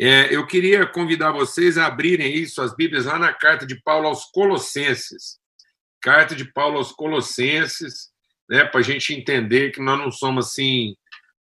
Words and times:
É, 0.00 0.32
eu 0.32 0.46
queria 0.46 0.86
convidar 0.86 1.32
vocês 1.32 1.76
a 1.76 1.86
abrirem 1.86 2.26
aí 2.26 2.46
suas 2.46 2.74
Bíblias 2.74 3.06
lá 3.06 3.18
na 3.18 3.34
carta 3.34 3.66
de 3.66 3.80
Paulo 3.82 4.06
aos 4.06 4.26
Colossenses. 4.26 5.40
Carta 6.00 6.36
de 6.36 6.44
Paulo 6.44 6.78
aos 6.78 6.92
Colossenses, 6.92 8.12
né, 8.48 8.64
para 8.64 8.78
a 8.78 8.82
gente 8.82 9.12
entender 9.12 9.72
que 9.72 9.80
nós 9.80 9.98
não 9.98 10.12
somos 10.12 10.46
assim 10.46 10.94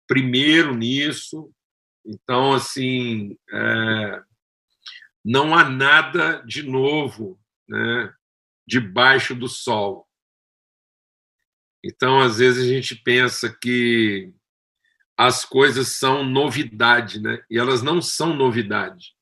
primeiro 0.07 0.73
nisso. 0.73 1.52
Então, 2.05 2.54
assim, 2.54 3.38
é, 3.52 4.23
não 5.24 5.53
há 5.53 5.67
nada 5.67 6.42
de 6.46 6.63
novo 6.63 7.37
né, 7.67 8.13
debaixo 8.65 9.35
do 9.35 9.49
sol. 9.49 10.08
Então, 11.83 12.22
às 12.22 12.37
vezes, 12.37 12.63
a 12.63 12.67
gente 12.67 12.96
pensa 12.96 13.53
que 13.62 14.33
as 15.18 15.46
coisas 15.46 15.90
são 15.90 16.23
novidade, 16.23 17.22
né? 17.22 17.41
E 17.50 17.58
elas 17.58 17.81
não 17.81 18.02
são 18.02 18.36
novidade. 18.36 19.13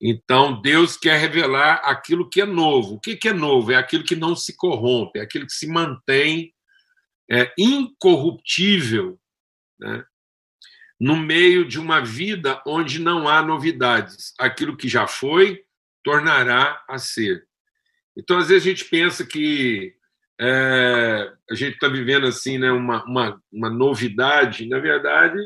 Então, 0.00 0.60
Deus 0.60 0.96
quer 0.96 1.18
revelar 1.18 1.80
aquilo 1.84 2.28
que 2.28 2.40
é 2.40 2.44
novo. 2.44 2.96
O 2.96 3.00
que 3.00 3.18
é 3.28 3.32
novo? 3.32 3.72
É 3.72 3.76
aquilo 3.76 4.04
que 4.04 4.16
não 4.16 4.34
se 4.34 4.56
corrompe, 4.56 5.18
é 5.18 5.22
aquilo 5.22 5.46
que 5.46 5.52
se 5.52 5.66
mantém 5.66 6.52
é, 7.30 7.52
incorruptível, 7.56 9.18
né? 9.78 10.04
no 11.00 11.16
meio 11.16 11.66
de 11.66 11.78
uma 11.78 12.00
vida 12.00 12.62
onde 12.66 12.98
não 12.98 13.28
há 13.28 13.42
novidades. 13.42 14.34
Aquilo 14.38 14.76
que 14.76 14.88
já 14.88 15.06
foi, 15.06 15.64
tornará 16.02 16.82
a 16.88 16.98
ser. 16.98 17.46
Então, 18.16 18.38
às 18.38 18.48
vezes, 18.48 18.66
a 18.66 18.70
gente 18.70 18.84
pensa 18.84 19.24
que 19.24 19.94
é, 20.40 21.23
a 21.54 21.56
gente 21.56 21.74
está 21.74 21.88
vivendo 21.88 22.26
assim, 22.26 22.58
né, 22.58 22.70
uma, 22.70 23.04
uma, 23.04 23.40
uma 23.52 23.70
novidade, 23.70 24.68
na 24.68 24.78
verdade, 24.78 25.38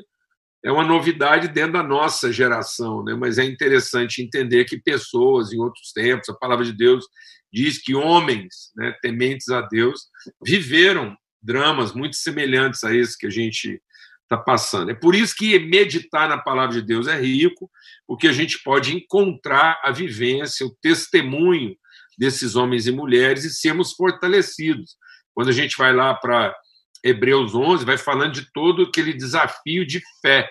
é 0.64 0.72
uma 0.72 0.84
novidade 0.84 1.48
dentro 1.48 1.74
da 1.74 1.82
nossa 1.82 2.32
geração, 2.32 3.04
né? 3.04 3.14
mas 3.14 3.38
é 3.38 3.44
interessante 3.44 4.22
entender 4.22 4.64
que 4.64 4.80
pessoas 4.80 5.52
em 5.52 5.58
outros 5.58 5.92
tempos, 5.92 6.28
a 6.28 6.34
palavra 6.34 6.64
de 6.64 6.72
Deus 6.72 7.06
diz 7.52 7.80
que 7.80 7.94
homens 7.94 8.72
né, 8.76 8.94
tementes 9.00 9.48
a 9.48 9.60
Deus 9.62 10.02
viveram 10.44 11.16
dramas 11.40 11.94
muito 11.94 12.16
semelhantes 12.16 12.82
a 12.84 12.94
esse 12.94 13.16
que 13.16 13.26
a 13.26 13.30
gente 13.30 13.80
está 14.24 14.36
passando. 14.36 14.90
É 14.90 14.94
por 14.94 15.14
isso 15.14 15.34
que 15.34 15.58
meditar 15.58 16.28
na 16.28 16.36
palavra 16.36 16.74
de 16.74 16.86
Deus 16.86 17.06
é 17.06 17.18
rico, 17.18 17.70
porque 18.06 18.28
a 18.28 18.32
gente 18.32 18.62
pode 18.62 18.94
encontrar 18.94 19.80
a 19.82 19.90
vivência, 19.90 20.66
o 20.66 20.76
testemunho 20.82 21.74
desses 22.18 22.56
homens 22.56 22.86
e 22.86 22.92
mulheres 22.92 23.44
e 23.44 23.50
sermos 23.50 23.92
fortalecidos. 23.92 24.96
Quando 25.38 25.50
a 25.50 25.52
gente 25.52 25.78
vai 25.78 25.94
lá 25.94 26.14
para 26.14 26.52
Hebreus 27.00 27.54
11, 27.54 27.84
vai 27.84 27.96
falando 27.96 28.32
de 28.32 28.52
todo 28.52 28.82
aquele 28.82 29.12
desafio 29.12 29.86
de 29.86 30.02
fé 30.20 30.50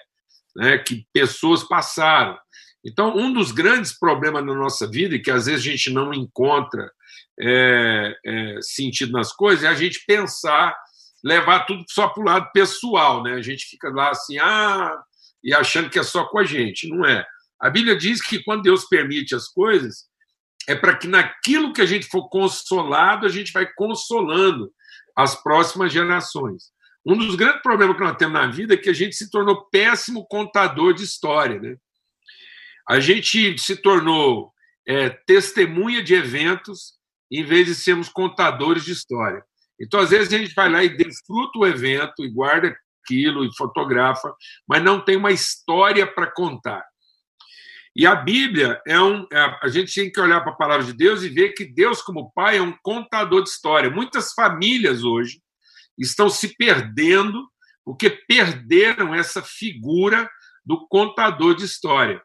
né, 0.56 0.78
que 0.78 1.06
pessoas 1.12 1.62
passaram. 1.62 2.38
Então, 2.86 3.14
um 3.14 3.34
dos 3.34 3.52
grandes 3.52 4.00
problemas 4.00 4.46
na 4.46 4.54
nossa 4.56 4.90
vida, 4.90 5.14
e 5.14 5.22
que 5.22 5.30
às 5.30 5.46
vezes 5.46 5.60
a 5.60 5.70
gente 5.72 5.92
não 5.92 6.14
encontra 6.14 6.90
é, 7.38 8.16
é, 8.26 8.60
sentido 8.62 9.12
nas 9.12 9.34
coisas, 9.34 9.66
é 9.66 9.68
a 9.68 9.74
gente 9.74 10.06
pensar, 10.08 10.74
levar 11.22 11.66
tudo 11.66 11.84
só 11.90 12.08
para 12.08 12.24
o 12.24 12.26
lado 12.26 12.50
pessoal. 12.54 13.22
Né? 13.24 13.34
A 13.34 13.42
gente 13.42 13.66
fica 13.66 13.90
lá 13.90 14.12
assim, 14.12 14.38
ah, 14.40 14.98
e 15.44 15.54
achando 15.54 15.90
que 15.90 16.00
é 16.00 16.04
só 16.04 16.24
com 16.24 16.40
a 16.40 16.46
gente. 16.46 16.88
Não 16.88 17.06
é. 17.06 17.26
A 17.60 17.70
Bíblia 17.70 17.98
diz 17.98 18.22
que 18.22 18.42
quando 18.42 18.64
Deus 18.64 18.86
permite 18.86 19.36
as 19.36 19.50
coisas, 19.50 20.06
é 20.66 20.76
para 20.76 20.96
que 20.96 21.10
naquilo 21.10 21.74
que 21.74 21.82
a 21.82 21.86
gente 21.86 22.08
for 22.08 22.30
consolado, 22.30 23.26
a 23.26 23.30
gente 23.30 23.52
vai 23.52 23.68
consolando 23.74 24.72
as 25.18 25.34
próximas 25.42 25.92
gerações. 25.92 26.72
Um 27.04 27.18
dos 27.18 27.36
grandes 27.36 27.64
problemas 27.64 27.98
que 27.98 28.04
nós 28.04 28.18
temos 28.18 28.34
na 28.36 28.46
vida 28.46 28.76
é 28.76 28.78
que 28.78 28.90
a 28.90 28.94
gente 28.94 29.16
se 29.16 29.32
tornou 29.32 29.66
péssimo 29.72 30.28
contador 30.28 30.94
de 30.94 31.04
história. 31.04 31.60
Né? 31.60 31.76
A 32.88 33.00
gente 33.00 33.58
se 33.58 33.76
tornou 33.78 34.54
é, 34.88 35.10
testemunha 35.10 36.04
de 36.04 36.14
eventos 36.14 36.94
em 37.32 37.44
vez 37.44 37.66
de 37.66 37.74
sermos 37.74 38.10
contadores 38.10 38.86
de 38.86 38.92
história. 38.92 39.44
Então, 39.82 40.00
às 40.00 40.12
vezes, 40.12 40.32
a 40.32 40.38
gente 40.38 40.54
vai 40.54 40.70
lá 40.70 40.84
e 40.84 40.96
desfruta 40.96 41.60
o 41.60 41.66
evento 41.66 42.24
e 42.24 42.30
guarda 42.30 42.76
aquilo 43.04 43.44
e 43.44 43.56
fotografa, 43.56 44.34
mas 44.68 44.84
não 44.84 45.04
tem 45.04 45.16
uma 45.16 45.32
história 45.32 46.06
para 46.06 46.32
contar. 46.32 46.84
E 47.98 48.06
a 48.06 48.14
Bíblia 48.14 48.80
é 48.86 49.02
um. 49.02 49.26
É, 49.34 49.58
a 49.60 49.68
gente 49.70 49.92
tem 49.92 50.12
que 50.12 50.20
olhar 50.20 50.42
para 50.42 50.52
a 50.52 50.56
palavra 50.56 50.86
de 50.86 50.94
Deus 50.94 51.24
e 51.24 51.30
ver 51.30 51.54
que 51.54 51.66
Deus, 51.66 52.00
como 52.00 52.32
Pai, 52.32 52.58
é 52.58 52.62
um 52.62 52.78
contador 52.84 53.42
de 53.42 53.50
história. 53.50 53.90
Muitas 53.90 54.34
famílias 54.34 55.04
hoje 55.04 55.42
estão 55.98 56.30
se 56.30 56.56
perdendo 56.56 57.50
porque 57.84 58.12
perderam 58.12 59.16
essa 59.16 59.42
figura 59.42 60.30
do 60.64 60.88
contador 60.88 61.56
de 61.56 61.66
história. 61.66 62.22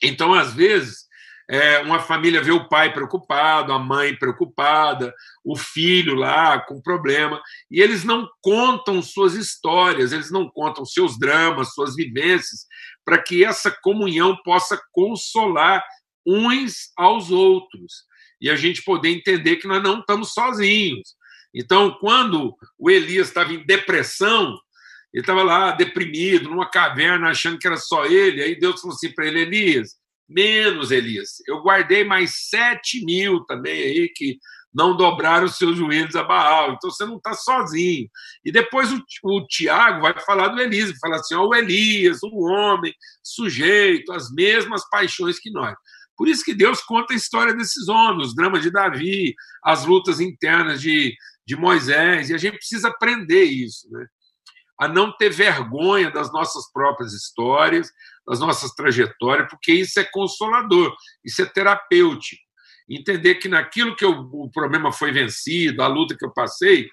Então, 0.00 0.32
às 0.32 0.54
vezes, 0.54 1.05
é, 1.48 1.78
uma 1.78 2.00
família 2.00 2.42
vê 2.42 2.50
o 2.50 2.68
pai 2.68 2.92
preocupado, 2.92 3.72
a 3.72 3.78
mãe 3.78 4.16
preocupada, 4.16 5.14
o 5.44 5.56
filho 5.56 6.14
lá 6.14 6.60
com 6.60 6.82
problema, 6.82 7.40
e 7.70 7.80
eles 7.80 8.02
não 8.02 8.28
contam 8.42 9.00
suas 9.00 9.34
histórias, 9.34 10.12
eles 10.12 10.30
não 10.30 10.50
contam 10.50 10.84
seus 10.84 11.18
dramas, 11.18 11.72
suas 11.72 11.94
vivências, 11.94 12.66
para 13.04 13.22
que 13.22 13.44
essa 13.44 13.70
comunhão 13.82 14.36
possa 14.44 14.80
consolar 14.92 15.84
uns 16.26 16.90
aos 16.96 17.30
outros 17.30 18.04
e 18.40 18.50
a 18.50 18.56
gente 18.56 18.82
poder 18.82 19.10
entender 19.10 19.56
que 19.56 19.68
nós 19.68 19.82
não 19.82 20.00
estamos 20.00 20.32
sozinhos. 20.32 21.14
Então, 21.54 21.96
quando 22.00 22.54
o 22.76 22.90
Elias 22.90 23.28
estava 23.28 23.52
em 23.52 23.64
depressão, 23.64 24.58
ele 25.14 25.22
estava 25.22 25.42
lá 25.42 25.70
deprimido, 25.70 26.50
numa 26.50 26.68
caverna, 26.68 27.30
achando 27.30 27.58
que 27.58 27.66
era 27.66 27.76
só 27.76 28.04
ele. 28.04 28.42
Aí 28.42 28.58
Deus 28.58 28.80
falou 28.80 28.94
assim 28.94 29.10
para 29.14 29.26
ele: 29.26 29.40
Elias, 29.40 29.94
menos, 30.28 30.90
Elias. 30.90 31.42
Eu 31.46 31.62
guardei 31.62 32.04
mais 32.04 32.48
sete 32.48 33.04
mil 33.04 33.44
também 33.44 33.80
aí 33.80 34.08
que 34.08 34.38
não 34.76 34.94
dobraram 34.94 35.46
os 35.46 35.56
seus 35.56 35.76
joelhos 35.78 36.14
a 36.16 36.22
Baal. 36.22 36.72
Então 36.72 36.90
você 36.90 37.06
não 37.06 37.16
está 37.16 37.32
sozinho. 37.32 38.08
E 38.44 38.52
depois 38.52 38.92
o, 38.92 39.02
o 39.24 39.46
Tiago 39.46 40.02
vai 40.02 40.18
falar 40.20 40.48
do 40.48 40.60
Elias, 40.60 40.90
vai 40.90 40.98
falar 40.98 41.16
assim: 41.16 41.34
ó, 41.34 41.46
o 41.46 41.54
Elias, 41.54 42.22
um 42.22 42.42
homem 42.42 42.94
sujeito 43.22 44.12
às 44.12 44.30
mesmas 44.30 44.86
paixões 44.90 45.38
que 45.38 45.50
nós. 45.50 45.74
Por 46.16 46.28
isso 46.28 46.44
que 46.44 46.54
Deus 46.54 46.82
conta 46.82 47.14
a 47.14 47.16
história 47.16 47.54
desses 47.54 47.88
homens, 47.88 48.28
os 48.28 48.34
dramas 48.34 48.62
de 48.62 48.70
Davi, 48.70 49.34
as 49.62 49.84
lutas 49.84 50.20
internas 50.20 50.80
de, 50.80 51.14
de 51.46 51.56
Moisés, 51.56 52.30
e 52.30 52.34
a 52.34 52.38
gente 52.38 52.56
precisa 52.56 52.88
aprender 52.88 53.44
isso, 53.44 53.88
né? 53.90 54.06
A 54.78 54.88
não 54.88 55.14
ter 55.16 55.30
vergonha 55.30 56.10
das 56.10 56.30
nossas 56.32 56.70
próprias 56.70 57.14
histórias, 57.14 57.90
das 58.26 58.40
nossas 58.40 58.72
trajetórias, 58.72 59.48
porque 59.48 59.72
isso 59.72 60.00
é 60.00 60.04
consolador, 60.04 60.94
isso 61.24 61.42
é 61.42 61.46
terapêutico 61.46 62.46
entender 62.88 63.36
que 63.36 63.48
naquilo 63.48 63.96
que 63.96 64.04
eu, 64.04 64.12
o 64.32 64.50
problema 64.50 64.92
foi 64.92 65.12
vencido, 65.12 65.82
a 65.82 65.86
luta 65.86 66.16
que 66.16 66.24
eu 66.24 66.32
passei, 66.32 66.88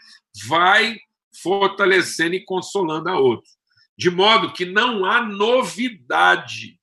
vai 0.47 0.97
fortalecendo 1.41 2.35
e 2.35 2.43
consolando 2.43 3.09
a 3.09 3.19
outros. 3.19 3.51
De 3.97 4.09
modo 4.09 4.53
que 4.53 4.65
não 4.65 5.05
há 5.05 5.21
novidade 5.21 6.79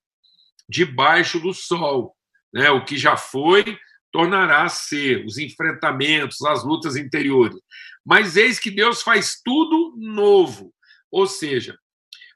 debaixo 0.68 1.40
do 1.40 1.52
sol. 1.52 2.16
Né? 2.52 2.70
O 2.70 2.84
que 2.84 2.96
já 2.96 3.16
foi 3.16 3.78
tornará 4.12 4.62
a 4.62 4.68
ser, 4.68 5.24
os 5.24 5.38
enfrentamentos, 5.38 6.42
as 6.42 6.64
lutas 6.64 6.96
interiores. 6.96 7.56
Mas 8.04 8.36
eis 8.36 8.58
que 8.58 8.70
Deus 8.70 9.02
faz 9.02 9.40
tudo 9.44 9.94
novo. 9.96 10.72
Ou 11.10 11.26
seja, 11.26 11.76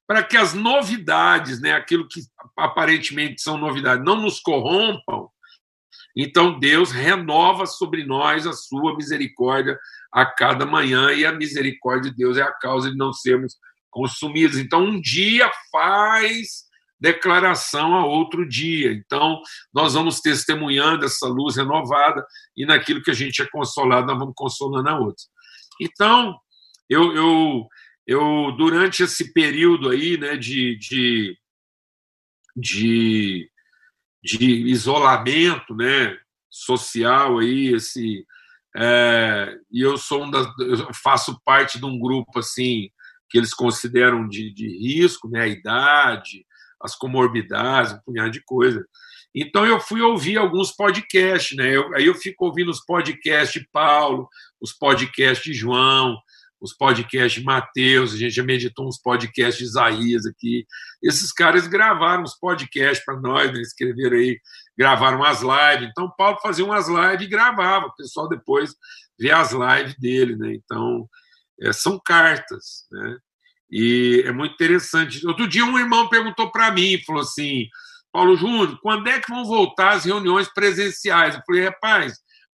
para 0.07 0.23
que 0.23 0.37
as 0.37 0.55
novidades, 0.55 1.61
né, 1.61 1.73
aquilo 1.73 2.07
que 2.09 2.21
aparentemente 2.57 3.41
são 3.41 3.57
novidades, 3.57 4.05
não 4.05 4.21
nos 4.21 4.41
corrompam, 4.41 5.29
então 6.17 6.59
Deus 6.59 6.93
renova 6.93 7.67
sobre 7.67 8.05
nós 8.05 8.47
a 8.47 8.53
sua 8.53 8.97
misericórdia 8.97 9.79
a 10.13 10.25
cada 10.25 10.65
manhã, 10.65 11.13
e 11.13 11.27
a 11.27 11.33
misericórdia 11.33 12.11
de 12.11 12.17
Deus 12.17 12.37
é 12.37 12.43
a 12.43 12.53
causa 12.53 12.91
de 12.91 12.97
não 12.97 13.13
sermos 13.13 13.57
consumidos. 13.91 14.59
Então, 14.59 14.85
um 14.85 15.01
dia 15.01 15.51
faz 15.73 16.65
declaração 17.01 17.95
a 17.95 18.07
outro 18.07 18.49
dia. 18.49 18.93
Então, 18.93 19.41
nós 19.73 19.95
vamos 19.95 20.21
testemunhando 20.21 21.05
essa 21.05 21.27
luz 21.27 21.57
renovada, 21.57 22.25
e 22.57 22.65
naquilo 22.65 23.03
que 23.03 23.11
a 23.11 23.15
gente 23.15 23.43
é 23.43 23.49
consolado, 23.51 24.07
nós 24.07 24.19
vamos 24.19 24.35
consolando 24.37 24.89
a 24.89 24.99
outros. 24.99 25.27
Então, 25.81 26.39
eu, 26.89 27.15
eu, 27.17 27.69
eu 28.07 28.53
durante 28.57 29.03
esse 29.03 29.33
período 29.33 29.89
aí 29.89 30.17
né, 30.17 30.37
de, 30.37 30.77
de, 30.77 31.39
de 32.57 33.51
de 34.25 34.69
isolamento, 34.71 35.75
né, 35.75 36.17
social 36.51 37.39
aí, 37.39 37.75
esse 37.75 38.27
é, 38.77 39.57
e 39.71 39.83
eu 39.83 39.97
sou 39.97 40.25
um 40.25 40.31
das, 40.31 40.49
eu 40.59 40.93
faço 40.95 41.41
parte 41.45 41.79
de 41.79 41.85
um 41.85 41.97
grupo 41.99 42.41
assim 42.41 42.89
que 43.29 43.39
eles 43.39 43.55
consideram 43.55 44.27
de, 44.27 44.53
de 44.53 44.67
risco, 44.67 45.29
né, 45.29 45.43
a 45.43 45.47
idade, 45.47 46.45
as 46.81 46.97
comorbidades, 46.97 47.93
um 47.93 48.01
punhado 48.01 48.31
de 48.31 48.43
coisa. 48.45 48.85
Então 49.35 49.67
eu 49.67 49.79
fui 49.79 50.01
ouvir 50.01 50.39
alguns 50.39 50.73
podcasts, 50.73 51.57
né? 51.57 51.77
Eu, 51.77 51.93
aí 51.95 52.07
eu 52.07 52.15
fico 52.15 52.47
ouvindo 52.47 52.71
os 52.71 52.85
podcasts 52.85 53.61
de 53.61 53.69
Paulo, 53.73 54.29
os 54.61 54.73
podcasts 54.73 55.45
de 55.45 55.53
João, 55.53 56.17
os 56.65 56.73
podcasts 56.73 57.41
de 57.41 57.45
Mateus, 57.45 58.15
a 58.15 58.17
gente 58.17 58.35
já 58.35 58.43
meditou 58.43 58.89
uns 58.89 58.99
podcasts 58.99 59.59
de 59.59 59.65
Isaías 59.65 60.25
aqui. 60.25 60.67
Esses 61.03 61.31
caras 61.31 61.67
gravaram 61.67 62.23
os 62.23 62.35
podcasts 62.35 63.05
para 63.05 63.21
nós, 63.21 63.53
né? 63.53 63.61
escreveram 63.61 64.17
aí, 64.17 64.41
gravaram 64.77 65.23
as 65.23 65.43
lives. 65.43 65.91
Então, 65.91 66.11
Paulo 66.17 66.39
fazia 66.43 66.65
umas 66.65 66.89
lives 66.89 67.27
e 67.27 67.31
gravava, 67.31 67.87
o 67.87 67.95
pessoal 67.95 68.29
depois 68.31 68.75
vê 69.21 69.31
as 69.31 69.53
lives 69.53 69.95
dele. 69.99 70.37
Né? 70.37 70.55
Então, 70.55 71.07
é, 71.61 71.71
são 71.71 72.01
cartas. 72.03 72.87
Né? 72.91 73.19
E 73.71 74.23
é 74.25 74.33
muito 74.33 74.55
interessante. 74.55 75.27
Outro 75.27 75.47
dia, 75.47 75.67
um 75.67 75.79
irmão 75.79 76.09
perguntou 76.09 76.51
para 76.51 76.71
mim, 76.71 76.99
falou 77.07 77.21
assim: 77.21 77.69
Paulo 78.11 78.37
Júnior, 78.37 78.79
quando 78.81 79.07
é 79.09 79.21
que 79.21 79.31
vão 79.31 79.45
voltar 79.45 79.91
as 79.91 80.07
reuniões 80.07 80.49
presenciais? 80.49 81.35
Eu 81.35 81.43
falei, 81.47 81.65
rapaz, 81.65 82.15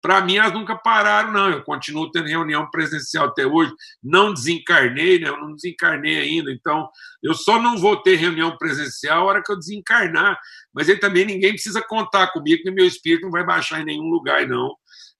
para 0.08 0.22
mim, 0.22 0.36
elas 0.36 0.54
nunca 0.54 0.74
pararam, 0.74 1.30
não. 1.30 1.50
Eu 1.50 1.62
continuo 1.62 2.10
tendo 2.10 2.28
reunião 2.28 2.66
presencial 2.70 3.26
até 3.26 3.46
hoje. 3.46 3.70
Não 4.02 4.32
desencarnei, 4.32 5.18
né? 5.18 5.28
Eu 5.28 5.36
não 5.36 5.54
desencarnei 5.54 6.18
ainda. 6.18 6.50
Então, 6.50 6.88
eu 7.22 7.34
só 7.34 7.60
não 7.60 7.76
vou 7.76 7.94
ter 7.94 8.16
reunião 8.16 8.56
presencial 8.56 9.18
na 9.18 9.24
hora 9.24 9.42
que 9.44 9.52
eu 9.52 9.58
desencarnar. 9.58 10.38
Mas 10.72 10.88
aí 10.88 10.98
também 10.98 11.26
ninguém 11.26 11.52
precisa 11.52 11.82
contar 11.82 12.28
comigo, 12.28 12.62
que 12.62 12.70
meu 12.70 12.86
espírito 12.86 13.24
não 13.24 13.30
vai 13.30 13.44
baixar 13.44 13.82
em 13.82 13.84
nenhum 13.84 14.08
lugar, 14.08 14.48
não. 14.48 14.74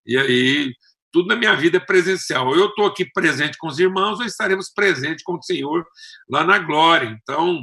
E 0.07 0.17
aí, 0.17 0.73
tudo 1.13 1.29
na 1.29 1.37
minha 1.37 1.55
vida 1.55 1.77
é 1.77 1.81
presencial. 1.81 2.55
Eu 2.55 2.69
estou 2.69 2.87
aqui 2.87 3.05
presente 3.13 3.59
com 3.59 3.69
os 3.69 3.79
irmãos, 3.79 4.21
ou 4.21 4.25
estaremos 4.25 4.73
presentes 4.73 5.23
com 5.23 5.35
o 5.35 5.43
Senhor 5.43 5.87
lá 6.31 6.45
na 6.45 6.59
glória. 6.59 7.15
Então, 7.23 7.61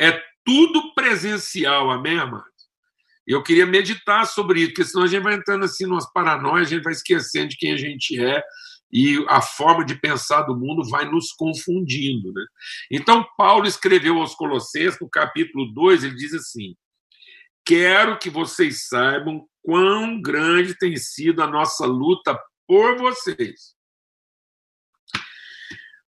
é 0.00 0.22
tudo 0.42 0.94
presencial, 0.94 1.90
amém, 1.90 2.18
amado? 2.18 2.55
Eu 3.26 3.42
queria 3.42 3.66
meditar 3.66 4.26
sobre 4.26 4.60
isso, 4.60 4.70
porque 4.70 4.84
senão 4.84 5.04
a 5.04 5.08
gente 5.08 5.22
vai 5.22 5.34
entrando 5.34 5.64
assim 5.64 5.86
nas 5.86 6.10
paranoias, 6.12 6.68
a 6.68 6.70
gente 6.70 6.84
vai 6.84 6.92
esquecendo 6.92 7.48
de 7.48 7.56
quem 7.56 7.72
a 7.72 7.76
gente 7.76 8.22
é 8.22 8.42
e 8.92 9.24
a 9.28 9.42
forma 9.42 9.84
de 9.84 9.96
pensar 9.96 10.42
do 10.42 10.56
mundo 10.56 10.88
vai 10.88 11.10
nos 11.10 11.32
confundindo. 11.32 12.32
Né? 12.32 12.44
Então, 12.90 13.26
Paulo 13.36 13.66
escreveu 13.66 14.18
aos 14.18 14.34
Colossenses, 14.34 15.00
no 15.00 15.10
capítulo 15.10 15.72
2, 15.72 16.04
ele 16.04 16.14
diz 16.14 16.32
assim: 16.34 16.76
Quero 17.64 18.18
que 18.18 18.30
vocês 18.30 18.86
saibam 18.88 19.44
quão 19.62 20.20
grande 20.20 20.78
tem 20.78 20.96
sido 20.96 21.42
a 21.42 21.48
nossa 21.48 21.84
luta 21.84 22.38
por 22.66 22.96
vocês. 22.96 23.74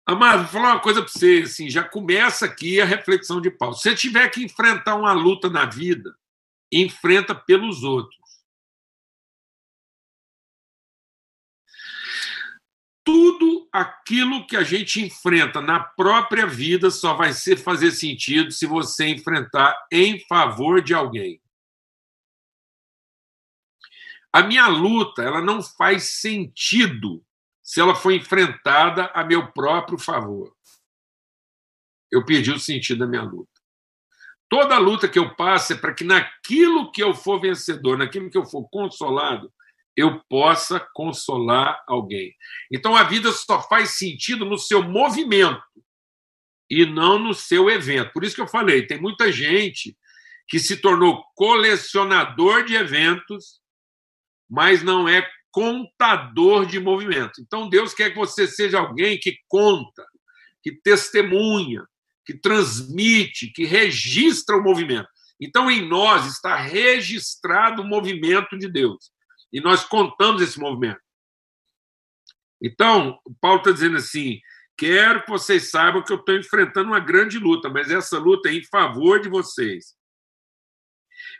Amado, 0.04 0.42
vou 0.44 0.52
falar 0.52 0.74
uma 0.74 0.80
coisa 0.80 1.02
para 1.02 1.10
você, 1.10 1.42
assim, 1.44 1.68
já 1.68 1.82
começa 1.82 2.44
aqui 2.44 2.80
a 2.80 2.84
reflexão 2.84 3.40
de 3.40 3.50
Paulo. 3.50 3.74
Se 3.74 3.82
você 3.82 3.96
tiver 3.96 4.28
que 4.28 4.44
enfrentar 4.44 4.94
uma 4.94 5.12
luta 5.12 5.50
na 5.50 5.64
vida, 5.64 6.14
enfrenta 6.72 7.34
pelos 7.34 7.82
outros. 7.82 8.16
Tudo 13.04 13.68
aquilo 13.72 14.46
que 14.46 14.56
a 14.56 14.64
gente 14.64 15.00
enfrenta 15.00 15.60
na 15.60 15.78
própria 15.78 16.44
vida 16.44 16.90
só 16.90 17.14
vai 17.14 17.32
ser 17.32 17.56
fazer 17.56 17.92
sentido 17.92 18.50
se 18.50 18.66
você 18.66 19.06
enfrentar 19.06 19.76
em 19.92 20.18
favor 20.26 20.82
de 20.82 20.92
alguém. 20.92 21.40
A 24.32 24.42
minha 24.42 24.66
luta, 24.66 25.22
ela 25.22 25.40
não 25.40 25.62
faz 25.62 26.20
sentido 26.20 27.24
se 27.62 27.80
ela 27.80 27.94
for 27.94 28.12
enfrentada 28.12 29.06
a 29.14 29.24
meu 29.24 29.50
próprio 29.52 29.98
favor. 29.98 30.54
Eu 32.10 32.24
perdi 32.24 32.50
o 32.50 32.58
sentido 32.60 32.98
da 32.98 33.06
minha 33.06 33.22
luta. 33.22 33.55
Toda 34.48 34.78
luta 34.78 35.08
que 35.08 35.18
eu 35.18 35.34
passo 35.34 35.72
é 35.72 35.76
para 35.76 35.92
que 35.92 36.04
naquilo 36.04 36.92
que 36.92 37.02
eu 37.02 37.14
for 37.14 37.40
vencedor, 37.40 37.98
naquilo 37.98 38.30
que 38.30 38.38
eu 38.38 38.46
for 38.46 38.68
consolado, 38.70 39.52
eu 39.96 40.20
possa 40.28 40.78
consolar 40.94 41.82
alguém. 41.88 42.34
Então 42.70 42.94
a 42.94 43.02
vida 43.02 43.32
só 43.32 43.60
faz 43.62 43.96
sentido 43.96 44.44
no 44.44 44.58
seu 44.58 44.82
movimento 44.82 45.62
e 46.70 46.84
não 46.84 47.18
no 47.18 47.32
seu 47.32 47.70
evento. 47.70 48.12
Por 48.12 48.22
isso 48.22 48.34
que 48.34 48.42
eu 48.42 48.48
falei, 48.48 48.86
tem 48.86 49.00
muita 49.00 49.32
gente 49.32 49.96
que 50.46 50.58
se 50.58 50.76
tornou 50.76 51.24
colecionador 51.34 52.64
de 52.64 52.74
eventos, 52.74 53.60
mas 54.48 54.82
não 54.82 55.08
é 55.08 55.26
contador 55.50 56.66
de 56.66 56.78
movimento. 56.78 57.40
Então 57.40 57.68
Deus 57.68 57.94
quer 57.94 58.10
que 58.10 58.16
você 58.16 58.46
seja 58.46 58.78
alguém 58.78 59.18
que 59.18 59.38
conta, 59.48 60.06
que 60.62 60.72
testemunha, 60.82 61.84
que 62.26 62.34
transmite, 62.34 63.52
que 63.52 63.64
registra 63.64 64.56
o 64.56 64.62
movimento. 64.62 65.08
Então, 65.40 65.70
em 65.70 65.86
nós 65.86 66.26
está 66.26 66.56
registrado 66.56 67.82
o 67.82 67.86
movimento 67.86 68.58
de 68.58 68.68
Deus. 68.68 69.12
E 69.52 69.60
nós 69.60 69.84
contamos 69.84 70.42
esse 70.42 70.58
movimento. 70.58 71.00
Então, 72.60 73.18
Paulo 73.40 73.58
está 73.58 73.70
dizendo 73.70 73.96
assim: 73.96 74.40
quero 74.76 75.22
que 75.22 75.30
vocês 75.30 75.70
saibam 75.70 76.02
que 76.02 76.12
eu 76.12 76.18
estou 76.18 76.36
enfrentando 76.36 76.88
uma 76.88 77.00
grande 77.00 77.38
luta, 77.38 77.68
mas 77.68 77.90
essa 77.90 78.18
luta 78.18 78.48
é 78.48 78.54
em 78.54 78.64
favor 78.64 79.20
de 79.20 79.28
vocês. 79.28 79.94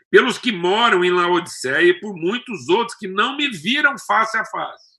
Pelos 0.09 0.37
que 0.37 0.53
moram 0.53 1.03
em 1.03 1.11
Laodiceia 1.11 1.89
e 1.89 1.99
por 1.99 2.15
muitos 2.15 2.69
outros 2.69 2.97
que 2.97 3.07
não 3.07 3.35
me 3.35 3.49
viram 3.49 3.97
face 3.97 4.37
a 4.37 4.45
face. 4.45 4.97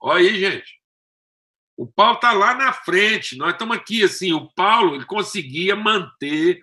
Olha 0.00 0.28
aí, 0.28 0.38
gente. 0.38 0.80
O 1.76 1.86
Paulo 1.86 2.14
está 2.14 2.32
lá 2.32 2.54
na 2.54 2.72
frente, 2.72 3.36
nós 3.36 3.52
estamos 3.52 3.76
aqui 3.76 4.02
assim. 4.02 4.32
O 4.32 4.50
Paulo 4.52 4.94
ele 4.94 5.04
conseguia 5.04 5.76
manter 5.76 6.60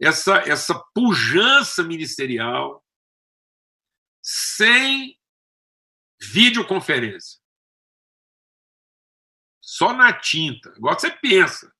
essa, 0.00 0.36
essa 0.38 0.74
pujança 0.94 1.82
ministerial 1.82 2.84
sem 4.22 5.18
videoconferência. 6.20 7.38
Só 9.60 9.92
na 9.92 10.12
tinta. 10.12 10.70
Agora 10.70 10.98
você 10.98 11.10
pensa. 11.10 11.74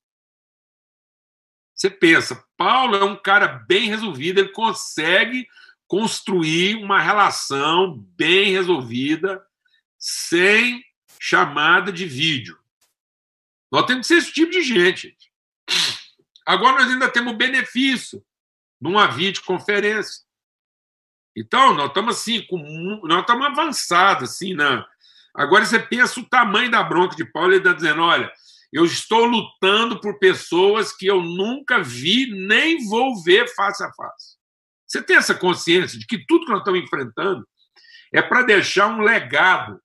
Você 1.75 1.91
pensa, 1.91 2.45
Paulo 2.57 2.97
é 2.97 3.05
um 3.05 3.17
cara 3.17 3.49
bem 3.49 3.89
resolvido, 3.89 4.39
ele 4.39 4.51
consegue 4.51 5.47
construir 5.87 6.77
uma 6.77 7.01
relação 7.01 7.99
bem 8.17 8.53
resolvida 8.53 9.45
sem 9.99 10.85
chamada 11.19 11.93
de 11.93 12.07
vídeo. 12.07 12.64
Nós 13.75 13.87
temos 13.87 14.07
que 14.07 14.15
ser 14.15 14.19
esse 14.19 14.33
tipo 14.33 14.53
de 14.53 14.63
gente. 14.63 15.19
Agora 16.47 16.81
nós 16.81 16.93
ainda 16.93 17.11
temos 17.11 17.35
benefício 17.35 18.25
de 18.81 18.89
uma 18.89 19.09
videoconferência. 19.09 20.23
Então, 21.37 21.75
nós 21.75 21.89
estamos 21.89 22.17
assim, 22.17 22.47
com, 22.47 22.57
nós 23.03 23.23
estamos 23.23 23.45
avançados, 23.45 24.31
assim, 24.31 24.55
na. 24.55 24.87
Agora 25.35 25.67
você 25.67 25.81
pensa 25.81 26.21
o 26.21 26.29
tamanho 26.29 26.71
da 26.71 26.85
bronca 26.85 27.17
de 27.17 27.25
Paulo, 27.25 27.51
ele 27.51 27.59
está 27.59 27.73
dizendo: 27.73 28.01
olha, 28.03 28.33
eu 28.73 28.85
estou 28.85 29.25
lutando 29.25 30.01
por 30.01 30.21
pessoas 30.21 30.93
que 30.97 31.07
eu 31.09 31.21
nunca 31.21 31.83
vi, 31.83 32.31
nem 32.47 32.87
vou 32.87 33.21
ver 33.25 33.53
face 33.57 33.83
a 33.83 33.93
face. 33.93 34.37
Você 34.87 35.03
tem 35.03 35.17
essa 35.17 35.35
consciência 35.35 35.99
de 35.99 36.07
que 36.07 36.25
tudo 36.27 36.45
que 36.45 36.53
nós 36.53 36.61
estamos 36.61 36.81
enfrentando 36.81 37.45
é 38.13 38.23
para 38.23 38.43
deixar 38.43 38.87
um 38.87 39.01
legado. 39.01 39.83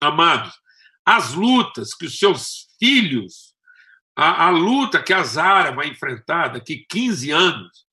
Amados, 0.00 0.60
as 1.06 1.32
lutas 1.32 1.94
que 1.94 2.06
os 2.06 2.18
seus 2.18 2.66
filhos, 2.80 3.54
a, 4.16 4.46
a 4.46 4.50
luta 4.50 5.00
que 5.00 5.12
a 5.12 5.22
Zara 5.22 5.70
vai 5.70 5.86
enfrentar 5.86 6.48
daqui 6.48 6.84
15 6.90 7.30
anos, 7.30 7.86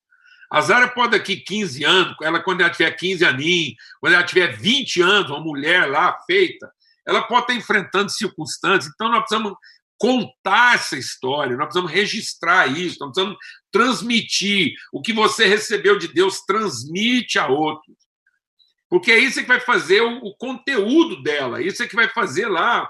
a 0.51 0.61
Zara 0.61 0.87
pode 0.87 1.11
daqui 1.11 1.37
15 1.37 1.83
anos, 1.83 2.15
ela 2.21 2.41
quando 2.41 2.61
ela 2.61 2.69
tiver 2.69 2.91
15 2.91 3.23
aninhos, 3.23 3.75
quando 3.99 4.13
ela 4.13 4.23
tiver 4.23 4.55
20 4.55 5.01
anos, 5.01 5.29
uma 5.31 5.39
mulher 5.39 5.89
lá 5.89 6.17
feita, 6.25 6.71
ela 7.07 7.23
pode 7.23 7.41
estar 7.43 7.55
enfrentando 7.55 8.11
circunstâncias. 8.11 8.91
Então 8.93 9.09
nós 9.09 9.21
precisamos 9.21 9.53
contar 9.97 10.75
essa 10.75 10.97
história, 10.97 11.55
nós 11.55 11.67
precisamos 11.67 11.91
registrar 11.91 12.67
isso, 12.67 12.97
nós 12.99 13.11
precisamos 13.11 13.37
transmitir 13.71 14.73
o 14.91 15.01
que 15.01 15.13
você 15.13 15.47
recebeu 15.47 15.97
de 15.97 16.07
Deus, 16.07 16.41
transmite 16.45 17.39
a 17.39 17.47
outros. 17.47 18.02
Porque 18.93 19.11
é 19.11 19.17
isso 19.17 19.41
que 19.41 19.47
vai 19.47 19.59
fazer 19.59 20.01
o, 20.01 20.19
o 20.19 20.35
conteúdo 20.35 21.23
dela, 21.23 21.63
isso 21.63 21.81
é 21.81 21.87
que 21.87 21.95
vai 21.95 22.07
fazer 22.09 22.47
lá 22.47 22.87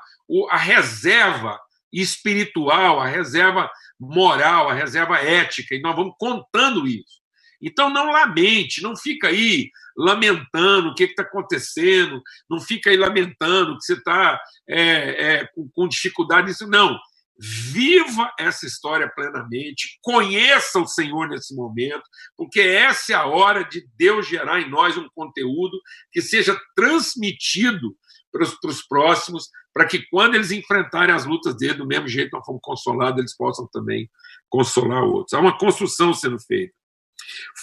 a 0.49 0.57
reserva 0.57 1.57
espiritual, 1.93 2.99
a 2.99 3.07
reserva 3.07 3.71
moral, 3.97 4.67
a 4.67 4.73
reserva 4.73 5.19
ética, 5.19 5.73
e 5.73 5.81
nós 5.81 5.95
vamos 5.95 6.13
contando 6.19 6.85
isso. 6.85 7.21
Então 7.61 7.89
não 7.89 8.11
lamente, 8.11 8.83
não 8.83 8.97
fica 8.97 9.29
aí 9.29 9.71
lamentando 9.95 10.89
o 10.89 10.93
que 10.93 11.05
está 11.05 11.23
acontecendo, 11.23 12.21
não 12.49 12.59
fica 12.59 12.89
aí 12.89 12.97
lamentando 12.97 13.77
que 13.77 13.85
você 13.85 13.93
está 13.93 14.41
é, 14.67 14.79
é, 14.79 15.47
com, 15.55 15.69
com 15.73 15.87
dificuldade 15.87 16.47
nisso, 16.47 16.67
não. 16.67 16.99
Viva 17.37 18.31
essa 18.39 18.65
história 18.65 19.11
plenamente, 19.13 19.97
conheça 20.01 20.79
o 20.79 20.87
Senhor 20.87 21.27
nesse 21.27 21.55
momento, 21.55 22.03
porque 22.37 22.61
essa 22.61 23.13
é 23.13 23.15
a 23.15 23.25
hora 23.25 23.63
de 23.63 23.87
Deus 23.97 24.27
gerar 24.27 24.61
em 24.61 24.69
nós 24.69 24.95
um 24.97 25.07
conteúdo 25.15 25.79
que 26.11 26.21
seja 26.21 26.59
transmitido 26.75 27.95
para 28.31 28.43
os, 28.43 28.59
para 28.59 28.69
os 28.69 28.85
próximos, 28.85 29.49
para 29.73 29.85
que 29.85 30.05
quando 30.09 30.35
eles 30.35 30.51
enfrentarem 30.51 31.13
as 31.13 31.25
lutas 31.25 31.55
dele, 31.57 31.75
do 31.75 31.87
mesmo 31.87 32.07
jeito 32.07 32.31
nós 32.33 32.45
fomos 32.45 32.61
consolados, 32.61 33.19
eles 33.19 33.35
possam 33.35 33.67
também 33.71 34.09
consolar 34.49 35.03
outros. 35.03 35.33
Há 35.33 35.39
uma 35.39 35.57
construção 35.57 36.13
sendo 36.13 36.39
feita. 36.39 36.73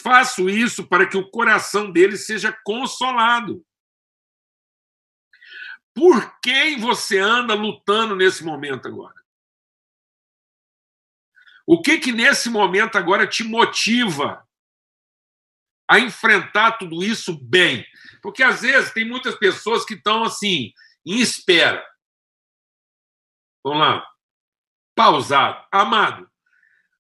Faço 0.03 0.49
isso 0.49 0.87
para 0.87 1.07
que 1.07 1.17
o 1.17 1.31
coração 1.31 1.91
deles 1.91 2.27
seja 2.27 2.57
consolado. 2.65 3.65
por 5.93 6.41
quem 6.41 6.79
você 6.79 7.19
anda 7.19 7.53
lutando 7.53 8.17
nesse 8.17 8.45
momento 8.45 8.89
agora? 8.89 9.20
O 11.73 11.81
que 11.81 11.99
que 11.99 12.11
nesse 12.11 12.51
momento 12.51 12.99
agora 12.99 13.29
te 13.29 13.45
motiva 13.45 14.45
a 15.89 16.01
enfrentar 16.01 16.73
tudo 16.73 17.01
isso 17.01 17.33
bem? 17.45 17.87
Porque 18.21 18.43
às 18.43 18.63
vezes 18.63 18.93
tem 18.93 19.09
muitas 19.09 19.37
pessoas 19.37 19.85
que 19.85 19.95
estão 19.95 20.25
assim, 20.25 20.73
em 21.07 21.21
espera. 21.21 21.87
Vamos 23.63 23.79
lá. 23.87 24.05
Pausado. 24.97 25.65
Amado, 25.71 26.29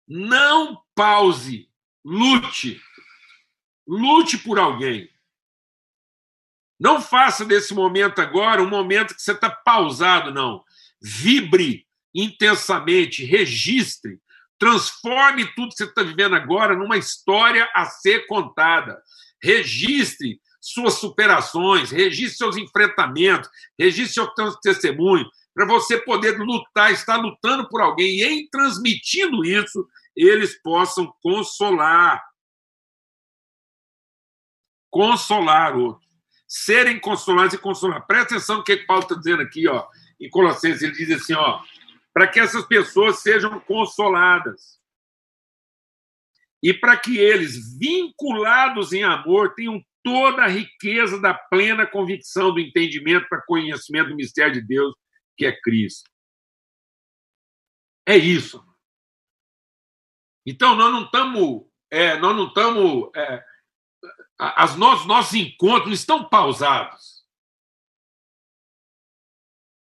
não 0.07 0.81
pause. 0.95 1.69
Lute. 2.05 2.81
Lute 3.85 4.39
por 4.39 4.57
alguém. 4.57 5.13
Não 6.79 7.03
faça 7.03 7.45
desse 7.45 7.75
momento 7.75 8.21
agora 8.21 8.63
um 8.63 8.71
momento 8.71 9.17
que 9.17 9.21
você 9.21 9.33
está 9.33 9.51
pausado, 9.51 10.33
não. 10.33 10.65
Vibre 11.03 11.89
intensamente, 12.15 13.25
registre, 13.25 14.21
transforme 14.61 15.53
tudo 15.55 15.71
que 15.71 15.77
você 15.77 15.85
está 15.85 16.03
vivendo 16.03 16.37
agora 16.37 16.77
numa 16.77 16.99
história 16.99 17.69
a 17.75 17.87
ser 17.87 18.27
contada. 18.27 19.03
Registre 19.43 20.39
suas 20.61 20.95
superações, 20.95 21.91
registre 21.91 22.37
seus 22.37 22.57
enfrentamentos, 22.59 23.49
registre 23.79 24.23
seu 24.23 24.55
testemunho, 24.61 25.27
para 25.55 25.67
você 25.67 25.99
poder 25.99 26.39
lutar, 26.39 26.93
estar 26.93 27.17
lutando 27.17 27.69
por 27.69 27.81
alguém 27.81 28.21
e, 28.21 28.23
em 28.23 28.49
transmitindo 28.51 29.45
isso, 29.45 29.89
eles 30.15 30.61
possam 30.63 31.13
consolar. 31.23 32.23
Consolar 34.91 35.77
outros 35.77 36.11
serem 36.51 36.99
consolados 36.99 37.55
e 37.55 37.59
consolar. 37.59 38.05
Presta 38.07 38.35
atenção 38.35 38.57
no 38.57 38.65
que 38.65 38.77
Paulo 38.79 39.05
está 39.05 39.15
dizendo 39.15 39.41
aqui, 39.41 39.69
ó, 39.69 39.87
em 40.21 40.29
Colossenses. 40.29 40.83
Ele 40.83 40.93
diz 40.93 41.11
assim, 41.13 41.33
ó, 41.33 41.63
para 42.13 42.27
que 42.29 42.41
essas 42.41 42.67
pessoas 42.67 43.21
sejam 43.21 43.59
consoladas 43.61 44.81
e 46.63 46.75
para 46.75 46.97
que 46.97 47.17
eles, 47.19 47.79
vinculados 47.79 48.93
em 48.93 49.03
amor, 49.03 49.55
tenham 49.55 49.83
toda 50.03 50.43
a 50.43 50.49
riqueza 50.49 51.21
da 51.21 51.33
plena 51.35 51.87
convicção 51.87 52.53
do 52.53 52.61
entendimento 52.61 53.29
para 53.29 53.45
conhecimento 53.47 54.11
do 54.11 54.17
mistério 54.17 54.55
de 54.55 54.63
Deus, 54.63 54.95
que 55.37 55.47
é 55.47 55.59
Cristo. 55.61 56.11
É 58.07 58.17
isso. 58.17 58.65
Então, 60.45 60.75
nós 60.75 60.93
não 60.93 61.05
estamos 61.05 61.71
é, 61.91 62.17
nós 62.19 62.37
não 62.37 62.47
estamos 62.47 63.11
é, 63.17 63.45
as 64.39 64.77
nossos, 64.77 65.07
nossos 65.07 65.35
encontros 65.35 65.99
estão 65.99 66.29
pausados. 66.29 67.27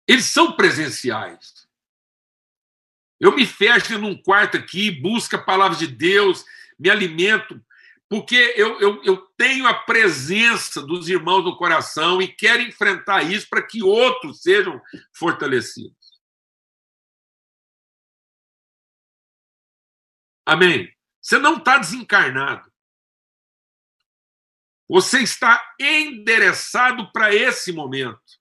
Eles 0.07 0.25
são 0.25 0.55
presenciais. 0.55 1.68
Eu 3.19 3.35
me 3.35 3.45
fecho 3.45 3.97
num 3.97 4.15
quarto 4.15 4.57
aqui, 4.57 4.89
busco 4.89 5.35
a 5.35 5.43
palavra 5.43 5.77
de 5.77 5.87
Deus, 5.87 6.45
me 6.79 6.89
alimento, 6.89 7.61
porque 8.07 8.35
eu, 8.55 8.79
eu, 8.79 9.03
eu 9.03 9.17
tenho 9.37 9.67
a 9.67 9.73
presença 9.73 10.81
dos 10.81 11.09
irmãos 11.09 11.43
no 11.43 11.57
coração 11.57 12.21
e 12.21 12.27
quero 12.27 12.63
enfrentar 12.63 13.21
isso 13.23 13.47
para 13.49 13.61
que 13.61 13.83
outros 13.83 14.41
sejam 14.41 14.81
fortalecidos. 15.13 16.19
Amém? 20.45 20.91
Você 21.21 21.37
não 21.37 21.57
está 21.57 21.77
desencarnado. 21.77 22.71
Você 24.87 25.19
está 25.19 25.63
endereçado 25.79 27.11
para 27.11 27.35
esse 27.35 27.71
momento. 27.71 28.38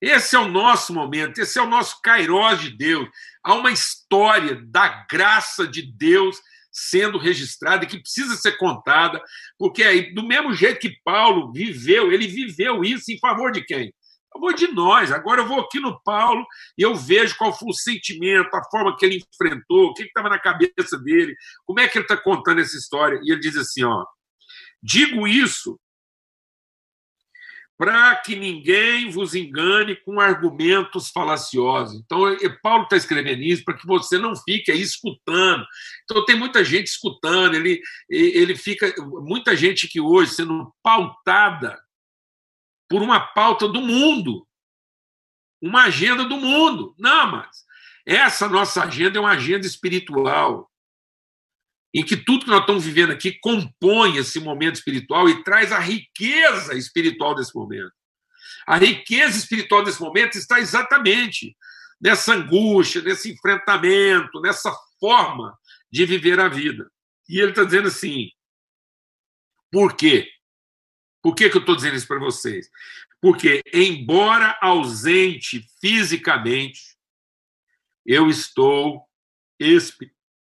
Esse 0.00 0.36
é 0.36 0.38
o 0.38 0.48
nosso 0.48 0.92
momento, 0.92 1.38
esse 1.38 1.58
é 1.58 1.62
o 1.62 1.68
nosso 1.68 2.00
Kairós 2.02 2.60
de 2.60 2.70
Deus. 2.70 3.08
Há 3.42 3.54
uma 3.54 3.72
história 3.72 4.60
da 4.66 5.06
graça 5.10 5.66
de 5.66 5.82
Deus 5.82 6.40
sendo 6.70 7.18
registrada 7.18 7.86
que 7.86 7.98
precisa 7.98 8.36
ser 8.36 8.56
contada, 8.56 9.20
porque 9.58 9.82
é 9.82 10.12
do 10.12 10.22
mesmo 10.22 10.52
jeito 10.52 10.78
que 10.78 10.96
Paulo 11.04 11.52
viveu, 11.52 12.12
ele 12.12 12.28
viveu 12.28 12.84
isso 12.84 13.10
em 13.10 13.18
favor 13.18 13.50
de 13.50 13.64
quem? 13.64 13.86
Em 13.86 13.92
favor 14.32 14.54
de 14.54 14.68
nós. 14.68 15.10
Agora 15.10 15.40
eu 15.40 15.46
vou 15.46 15.60
aqui 15.60 15.80
no 15.80 16.00
Paulo 16.02 16.46
e 16.76 16.82
eu 16.82 16.94
vejo 16.94 17.36
qual 17.36 17.52
foi 17.52 17.68
o 17.68 17.74
sentimento, 17.74 18.54
a 18.54 18.62
forma 18.70 18.96
que 18.96 19.04
ele 19.04 19.24
enfrentou, 19.34 19.86
o 19.86 19.94
que 19.94 20.04
estava 20.04 20.28
na 20.28 20.38
cabeça 20.38 20.96
dele, 21.02 21.34
como 21.66 21.80
é 21.80 21.88
que 21.88 21.98
ele 21.98 22.04
está 22.04 22.16
contando 22.16 22.60
essa 22.60 22.76
história. 22.76 23.18
E 23.24 23.32
ele 23.32 23.40
diz 23.40 23.56
assim: 23.56 23.82
ó, 23.82 24.04
Digo 24.82 25.26
isso 25.26 25.78
para 27.78 28.16
que 28.16 28.34
ninguém 28.34 29.08
vos 29.08 29.36
engane 29.36 29.94
com 29.94 30.18
argumentos 30.18 31.10
falaciosos. 31.10 32.00
Então, 32.04 32.22
Paulo 32.60 32.82
está 32.82 32.96
escrevendo 32.96 33.40
isso 33.40 33.64
para 33.64 33.76
que 33.76 33.86
você 33.86 34.18
não 34.18 34.34
fique 34.34 34.72
aí 34.72 34.80
escutando. 34.82 35.64
Então, 36.02 36.24
tem 36.24 36.34
muita 36.34 36.64
gente 36.64 36.88
escutando, 36.88 37.54
ele, 37.54 37.80
ele 38.10 38.56
fica. 38.56 38.92
Muita 38.98 39.54
gente 39.54 39.86
que 39.86 40.00
hoje 40.00 40.34
sendo 40.34 40.74
pautada 40.82 41.80
por 42.90 43.00
uma 43.00 43.20
pauta 43.20 43.68
do 43.68 43.80
mundo, 43.80 44.44
uma 45.62 45.84
agenda 45.84 46.24
do 46.24 46.36
mundo. 46.36 46.96
Não, 46.98 47.30
mas 47.30 47.64
essa 48.04 48.48
nossa 48.48 48.82
agenda 48.82 49.18
é 49.18 49.20
uma 49.20 49.32
agenda 49.32 49.66
espiritual 49.66 50.68
em 51.94 52.04
que 52.04 52.16
tudo 52.16 52.44
que 52.44 52.50
nós 52.50 52.60
estamos 52.60 52.84
vivendo 52.84 53.12
aqui 53.12 53.38
compõe 53.40 54.16
esse 54.16 54.40
momento 54.40 54.76
espiritual 54.76 55.28
e 55.28 55.42
traz 55.42 55.72
a 55.72 55.78
riqueza 55.78 56.74
espiritual 56.74 57.34
desse 57.34 57.54
momento. 57.54 57.92
A 58.66 58.76
riqueza 58.76 59.38
espiritual 59.38 59.82
desse 59.82 60.00
momento 60.00 60.36
está 60.36 60.60
exatamente 60.60 61.56
nessa 62.00 62.34
angústia, 62.34 63.02
nesse 63.02 63.32
enfrentamento, 63.32 64.40
nessa 64.40 64.72
forma 65.00 65.56
de 65.90 66.04
viver 66.04 66.38
a 66.38 66.48
vida. 66.48 66.90
E 67.28 67.40
ele 67.40 67.50
está 67.50 67.64
dizendo 67.64 67.88
assim: 67.88 68.30
por 69.70 69.96
quê? 69.96 70.28
Por 71.22 71.34
que, 71.34 71.50
que 71.50 71.56
eu 71.56 71.60
estou 71.60 71.74
dizendo 71.74 71.96
isso 71.96 72.06
para 72.06 72.18
vocês? 72.18 72.70
Porque, 73.20 73.62
embora 73.72 74.56
ausente 74.60 75.66
fisicamente, 75.80 76.96
eu 78.06 78.28
estou 78.30 79.04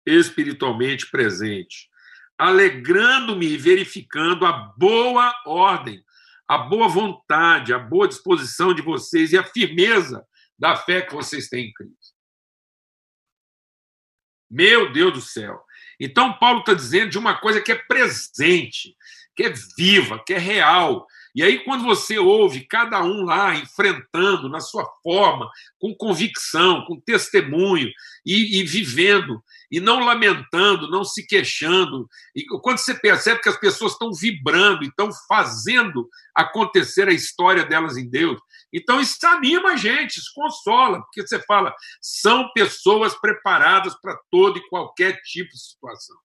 espiritualmente 0.05 1.09
presente, 1.09 1.89
alegrando-me 2.37 3.45
e 3.45 3.57
verificando 3.57 4.45
a 4.45 4.51
boa 4.77 5.33
ordem, 5.45 6.03
a 6.47 6.57
boa 6.57 6.87
vontade, 6.87 7.73
a 7.73 7.79
boa 7.79 8.07
disposição 8.07 8.73
de 8.73 8.81
vocês 8.81 9.31
e 9.31 9.37
a 9.37 9.43
firmeza 9.43 10.25
da 10.57 10.75
fé 10.75 11.01
que 11.01 11.13
vocês 11.13 11.47
têm 11.47 11.67
em 11.67 11.73
Cristo. 11.73 12.15
Meu 14.49 14.91
Deus 14.91 15.13
do 15.13 15.21
céu. 15.21 15.63
Então, 15.99 16.37
Paulo 16.37 16.59
está 16.59 16.73
dizendo 16.73 17.11
de 17.11 17.17
uma 17.17 17.39
coisa 17.39 17.61
que 17.61 17.71
é 17.71 17.75
presente, 17.75 18.95
que 19.35 19.43
é 19.43 19.53
viva, 19.77 20.21
que 20.25 20.33
é 20.33 20.37
real, 20.37 21.07
e 21.33 21.41
aí, 21.41 21.59
quando 21.63 21.83
você 21.85 22.17
ouve 22.17 22.67
cada 22.67 23.01
um 23.03 23.23
lá 23.23 23.55
enfrentando 23.55 24.49
na 24.49 24.59
sua 24.59 24.85
forma, 25.01 25.49
com 25.79 25.95
convicção, 25.95 26.83
com 26.85 26.99
testemunho 26.99 27.89
e, 28.25 28.59
e 28.59 28.63
vivendo, 28.63 29.41
e 29.71 29.79
não 29.79 30.03
lamentando, 30.03 30.89
não 30.89 31.05
se 31.05 31.25
queixando, 31.25 32.09
e 32.35 32.45
quando 32.45 32.79
você 32.79 32.93
percebe 32.93 33.41
que 33.41 33.49
as 33.49 33.57
pessoas 33.57 33.93
estão 33.93 34.11
vibrando, 34.13 34.83
estão 34.83 35.09
fazendo 35.27 36.09
acontecer 36.35 37.07
a 37.07 37.13
história 37.13 37.63
delas 37.63 37.95
em 37.95 38.09
Deus, 38.09 38.39
então 38.73 38.99
isso 38.99 39.17
anima 39.25 39.71
a 39.71 39.77
gente, 39.77 40.17
isso 40.17 40.31
consola, 40.35 41.01
porque 41.01 41.25
você 41.25 41.39
fala, 41.43 41.73
são 42.01 42.51
pessoas 42.53 43.15
preparadas 43.15 43.93
para 44.01 44.17
todo 44.29 44.57
e 44.57 44.69
qualquer 44.69 45.21
tipo 45.23 45.51
de 45.51 45.59
situação. 45.59 46.17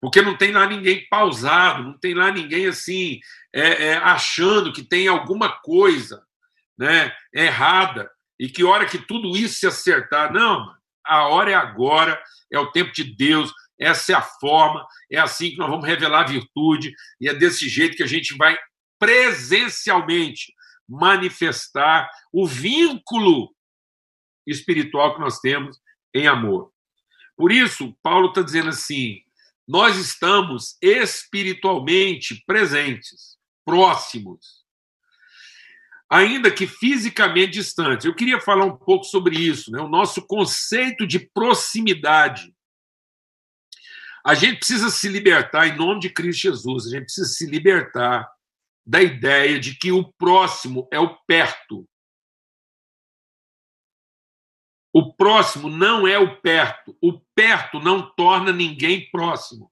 Porque 0.00 0.22
não 0.22 0.36
tem 0.36 0.52
lá 0.52 0.66
ninguém 0.66 1.06
pausado, 1.08 1.82
não 1.82 1.98
tem 1.98 2.14
lá 2.14 2.30
ninguém 2.32 2.66
assim, 2.66 3.20
é, 3.52 3.88
é, 3.88 3.96
achando 3.96 4.72
que 4.72 4.82
tem 4.82 5.08
alguma 5.08 5.60
coisa 5.60 6.24
né, 6.78 7.14
errada 7.32 8.10
e 8.38 8.48
que 8.48 8.64
hora 8.64 8.86
que 8.86 8.98
tudo 8.98 9.36
isso 9.36 9.58
se 9.58 9.66
acertar. 9.66 10.32
Não, 10.32 10.74
a 11.04 11.28
hora 11.28 11.50
é 11.50 11.54
agora, 11.54 12.20
é 12.50 12.58
o 12.58 12.70
tempo 12.72 12.92
de 12.92 13.04
Deus, 13.04 13.52
essa 13.78 14.12
é 14.12 14.14
a 14.14 14.22
forma, 14.22 14.86
é 15.10 15.18
assim 15.18 15.50
que 15.50 15.58
nós 15.58 15.68
vamos 15.68 15.86
revelar 15.86 16.20
a 16.20 16.28
virtude 16.28 16.94
e 17.20 17.28
é 17.28 17.34
desse 17.34 17.68
jeito 17.68 17.96
que 17.96 18.02
a 18.02 18.06
gente 18.06 18.36
vai 18.36 18.58
presencialmente 18.98 20.52
manifestar 20.88 22.10
o 22.32 22.46
vínculo 22.46 23.54
espiritual 24.46 25.14
que 25.14 25.20
nós 25.20 25.38
temos 25.38 25.78
em 26.14 26.26
amor. 26.26 26.72
Por 27.36 27.52
isso, 27.52 27.96
Paulo 28.02 28.28
está 28.28 28.42
dizendo 28.42 28.68
assim: 28.68 29.22
nós 29.70 29.96
estamos 29.96 30.76
espiritualmente 30.82 32.42
presentes, 32.44 33.38
próximos, 33.64 34.64
ainda 36.10 36.50
que 36.50 36.66
fisicamente 36.66 37.52
distantes. 37.52 38.04
Eu 38.04 38.16
queria 38.16 38.40
falar 38.40 38.64
um 38.64 38.76
pouco 38.76 39.04
sobre 39.04 39.38
isso, 39.38 39.70
né? 39.70 39.80
o 39.80 39.88
nosso 39.88 40.26
conceito 40.26 41.06
de 41.06 41.20
proximidade. 41.20 42.52
A 44.26 44.34
gente 44.34 44.58
precisa 44.58 44.90
se 44.90 45.08
libertar 45.08 45.68
em 45.68 45.76
nome 45.76 46.00
de 46.00 46.10
Cristo 46.10 46.42
Jesus, 46.42 46.88
a 46.88 46.90
gente 46.90 47.04
precisa 47.04 47.28
se 47.28 47.46
libertar 47.46 48.28
da 48.84 49.00
ideia 49.00 49.60
de 49.60 49.76
que 49.76 49.92
o 49.92 50.12
próximo 50.14 50.88
é 50.92 50.98
o 50.98 51.16
perto. 51.28 51.88
O 54.92 55.12
próximo 55.14 55.68
não 55.68 56.06
é 56.06 56.18
o 56.18 56.36
perto. 56.40 56.96
O 57.00 57.20
perto 57.34 57.78
não 57.78 58.02
torna 58.02 58.52
ninguém 58.52 59.08
próximo. 59.10 59.70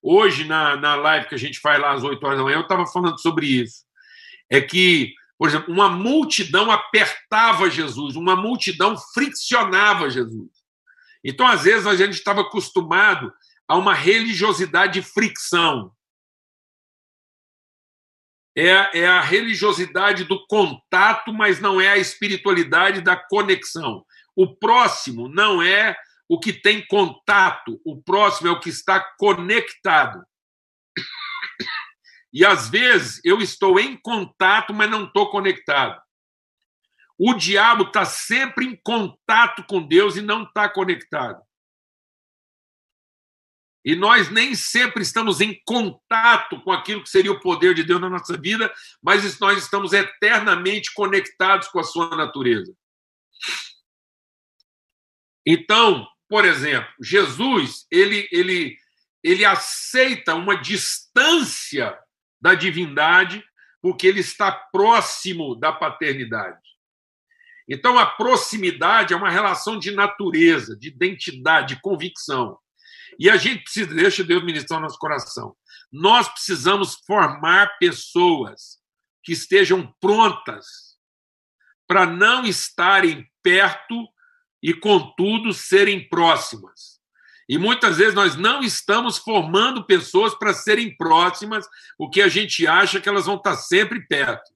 Hoje, 0.00 0.44
na, 0.44 0.76
na 0.76 0.94
live 0.94 1.28
que 1.28 1.34
a 1.34 1.38
gente 1.38 1.60
faz 1.60 1.80
lá 1.80 1.92
às 1.92 2.02
8 2.02 2.24
horas 2.24 2.38
da 2.38 2.44
manhã, 2.44 2.56
eu 2.56 2.62
estava 2.62 2.86
falando 2.86 3.20
sobre 3.20 3.46
isso. 3.46 3.84
É 4.50 4.60
que, 4.60 5.14
por 5.38 5.48
exemplo, 5.48 5.72
uma 5.72 5.88
multidão 5.88 6.70
apertava 6.70 7.70
Jesus, 7.70 8.16
uma 8.16 8.36
multidão 8.36 8.96
friccionava 8.96 10.10
Jesus. 10.10 10.50
Então, 11.24 11.46
às 11.46 11.62
vezes, 11.64 11.86
a 11.86 11.94
gente 11.94 12.14
estava 12.14 12.40
acostumado 12.40 13.32
a 13.68 13.76
uma 13.76 13.94
religiosidade 13.94 14.94
de 14.94 15.02
fricção. 15.02 15.92
É, 18.56 19.00
é 19.00 19.06
a 19.06 19.20
religiosidade 19.20 20.24
do 20.24 20.46
contato, 20.46 21.32
mas 21.32 21.60
não 21.60 21.80
é 21.80 21.88
a 21.88 21.96
espiritualidade 21.96 23.00
da 23.00 23.16
conexão. 23.16 24.04
O 24.36 24.56
próximo 24.56 25.28
não 25.28 25.62
é 25.62 25.96
o 26.28 26.40
que 26.40 26.52
tem 26.52 26.86
contato, 26.86 27.80
o 27.84 28.02
próximo 28.02 28.48
é 28.48 28.50
o 28.50 28.60
que 28.60 28.70
está 28.70 29.00
conectado. 29.18 30.24
E 32.32 32.44
às 32.44 32.70
vezes 32.70 33.20
eu 33.24 33.40
estou 33.40 33.78
em 33.78 33.96
contato, 33.96 34.72
mas 34.72 34.90
não 34.90 35.04
estou 35.04 35.30
conectado. 35.30 36.00
O 37.18 37.34
diabo 37.34 37.84
está 37.84 38.04
sempre 38.04 38.64
em 38.64 38.74
contato 38.82 39.62
com 39.64 39.86
Deus 39.86 40.16
e 40.16 40.22
não 40.22 40.44
está 40.44 40.68
conectado. 40.68 41.42
E 43.84 43.94
nós 43.96 44.30
nem 44.30 44.54
sempre 44.54 45.02
estamos 45.02 45.40
em 45.40 45.60
contato 45.66 46.60
com 46.62 46.72
aquilo 46.72 47.02
que 47.02 47.10
seria 47.10 47.32
o 47.32 47.40
poder 47.40 47.74
de 47.74 47.82
Deus 47.82 48.00
na 48.00 48.08
nossa 48.08 48.36
vida, 48.38 48.72
mas 49.02 49.38
nós 49.38 49.58
estamos 49.58 49.92
eternamente 49.92 50.94
conectados 50.94 51.68
com 51.68 51.80
a 51.80 51.84
sua 51.84 52.16
natureza. 52.16 52.72
Então, 55.46 56.06
por 56.28 56.44
exemplo, 56.44 56.90
Jesus, 57.00 57.86
ele, 57.90 58.28
ele, 58.32 58.76
ele 59.22 59.44
aceita 59.44 60.34
uma 60.34 60.56
distância 60.56 61.98
da 62.40 62.54
divindade 62.54 63.44
porque 63.80 64.06
ele 64.06 64.20
está 64.20 64.50
próximo 64.50 65.54
da 65.56 65.72
paternidade. 65.72 66.60
Então, 67.68 67.98
a 67.98 68.06
proximidade 68.06 69.12
é 69.12 69.16
uma 69.16 69.30
relação 69.30 69.78
de 69.78 69.90
natureza, 69.90 70.76
de 70.76 70.88
identidade, 70.88 71.74
de 71.74 71.80
convicção. 71.80 72.58
E 73.18 73.28
a 73.28 73.36
gente 73.36 73.64
precisa, 73.64 73.94
deixa 73.94 74.24
Deus 74.24 74.44
ministrar 74.44 74.78
o 74.78 74.82
nosso 74.82 74.98
coração. 74.98 75.54
Nós 75.90 76.28
precisamos 76.28 76.96
formar 77.06 77.76
pessoas 77.78 78.78
que 79.22 79.32
estejam 79.32 79.94
prontas 80.00 80.66
para 81.86 82.06
não 82.06 82.44
estarem 82.44 83.26
perto 83.42 84.08
e, 84.62 84.72
contudo, 84.72 85.52
serem 85.52 86.08
próximas. 86.08 87.00
E 87.48 87.58
muitas 87.58 87.98
vezes 87.98 88.14
nós 88.14 88.36
não 88.36 88.62
estamos 88.62 89.18
formando 89.18 89.84
pessoas 89.84 90.34
para 90.34 90.54
serem 90.54 90.96
próximas, 90.96 91.68
porque 91.98 92.22
a 92.22 92.28
gente 92.28 92.66
acha 92.66 93.00
que 93.00 93.08
elas 93.08 93.26
vão 93.26 93.36
estar 93.36 93.56
sempre 93.56 94.00
perto. 94.06 94.50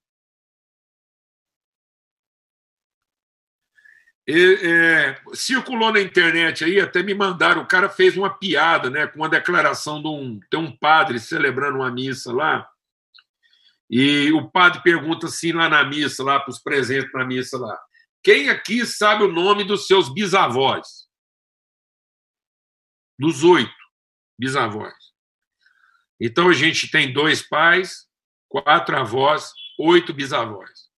É, 4.29 5.21
circulou 5.35 5.93
na 5.93 6.01
internet 6.01 6.65
aí, 6.65 6.81
até 6.81 7.01
me 7.01 7.15
mandaram, 7.15 7.63
o 7.63 7.67
cara 7.67 7.89
fez 7.89 8.17
uma 8.17 8.29
piada, 8.29 8.91
né, 8.91 9.07
com 9.07 9.21
uma 9.21 9.29
declaração 9.29 10.03
de 10.03 10.09
um, 10.09 10.41
tem 10.51 10.59
um 10.59 10.77
padre 10.77 11.21
celebrando 11.21 11.79
uma 11.79 11.93
missa 11.93 12.33
lá, 12.33 12.69
e 13.89 14.33
o 14.33 14.51
padre 14.51 14.83
pergunta 14.83 15.27
assim 15.27 15.53
lá 15.53 15.69
na 15.69 15.85
missa, 15.85 16.25
lá 16.25 16.41
para 16.41 16.51
os 16.51 16.59
presentes 16.59 17.13
na 17.13 17.25
missa 17.25 17.57
lá, 17.57 17.81
quem 18.27 18.49
aqui 18.49 18.85
sabe 18.85 19.23
o 19.23 19.31
nome 19.31 19.63
dos 19.63 19.87
seus 19.87 20.13
bisavós? 20.13 21.09
Dos 23.17 23.45
oito 23.45 23.73
bisavós. 24.37 24.93
Então 26.21 26.49
a 26.49 26.53
gente 26.53 26.91
tem 26.91 27.13
dois 27.13 27.41
pais, 27.41 28.09
quatro 28.49 28.97
avós, 28.97 29.53
oito 29.79 30.13
bisavós. 30.13 30.91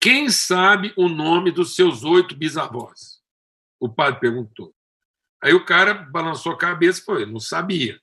Quem 0.00 0.30
sabe 0.30 0.94
o 0.96 1.08
nome 1.08 1.50
dos 1.50 1.74
seus 1.74 2.04
oito 2.04 2.36
bisavós? 2.36 3.20
O 3.80 3.92
padre 3.92 4.20
perguntou. 4.20 4.72
Aí 5.42 5.52
o 5.52 5.64
cara 5.64 5.94
balançou 5.94 6.52
a 6.52 6.58
cabeça 6.58 7.00
e 7.00 7.04
falou: 7.04 7.26
não 7.26 7.40
sabia. 7.40 8.00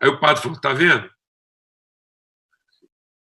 Aí 0.00 0.08
o 0.08 0.20
padre 0.20 0.44
falou: 0.44 0.60
tá 0.60 0.72
vendo? 0.72 1.12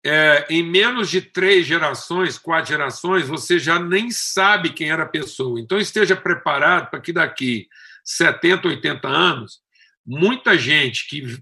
É, 0.05 0.45
em 0.49 0.61
menos 0.61 1.09
de 1.09 1.21
três 1.21 1.65
gerações, 1.65 2.37
quatro 2.37 2.69
gerações, 2.69 3.27
você 3.27 3.57
já 3.57 3.79
nem 3.79 4.11
sabe 4.11 4.73
quem 4.73 4.91
era 4.91 5.03
a 5.03 5.09
pessoa. 5.09 5.59
Então, 5.59 5.77
esteja 5.77 6.15
preparado 6.15 6.89
para 6.89 6.99
que 6.99 7.13
daqui 7.13 7.69
70, 8.03 8.67
80 8.67 9.07
anos, 9.07 9.63
muita 10.05 10.57
gente 10.57 11.07
que, 11.07 11.41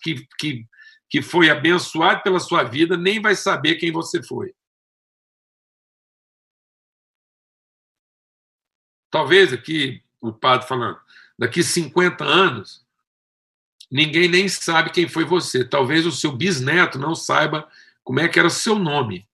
que, 0.00 0.28
que, 0.38 0.66
que 1.10 1.22
foi 1.22 1.50
abençoada 1.50 2.20
pela 2.20 2.38
sua 2.38 2.62
vida 2.62 2.96
nem 2.96 3.20
vai 3.20 3.34
saber 3.34 3.74
quem 3.74 3.90
você 3.90 4.22
foi. 4.22 4.54
Talvez 9.10 9.52
aqui, 9.52 10.04
o 10.20 10.32
padre 10.32 10.68
falando, 10.68 11.00
daqui 11.36 11.64
50 11.64 12.24
anos, 12.24 12.86
ninguém 13.90 14.28
nem 14.28 14.48
sabe 14.48 14.90
quem 14.90 15.08
foi 15.08 15.24
você. 15.24 15.64
Talvez 15.64 16.06
o 16.06 16.12
seu 16.12 16.30
bisneto 16.30 16.98
não 16.98 17.14
saiba 17.14 17.68
como 18.08 18.20
é 18.20 18.26
que 18.26 18.38
era 18.38 18.48
o 18.48 18.50
seu 18.50 18.78
nome. 18.78 19.28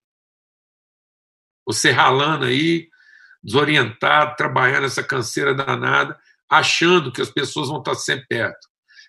Você 1.65 1.91
ralando 1.91 2.43
aí, 2.43 2.89
desorientado, 3.41 4.35
trabalhando 4.35 4.85
essa 4.85 5.01
canseira 5.01 5.55
danada, 5.55 6.19
achando 6.49 7.09
que 7.09 7.21
as 7.21 7.29
pessoas 7.31 7.69
vão 7.69 7.79
estar 7.79 7.95
sempre 7.95 8.27
perto. 8.27 8.67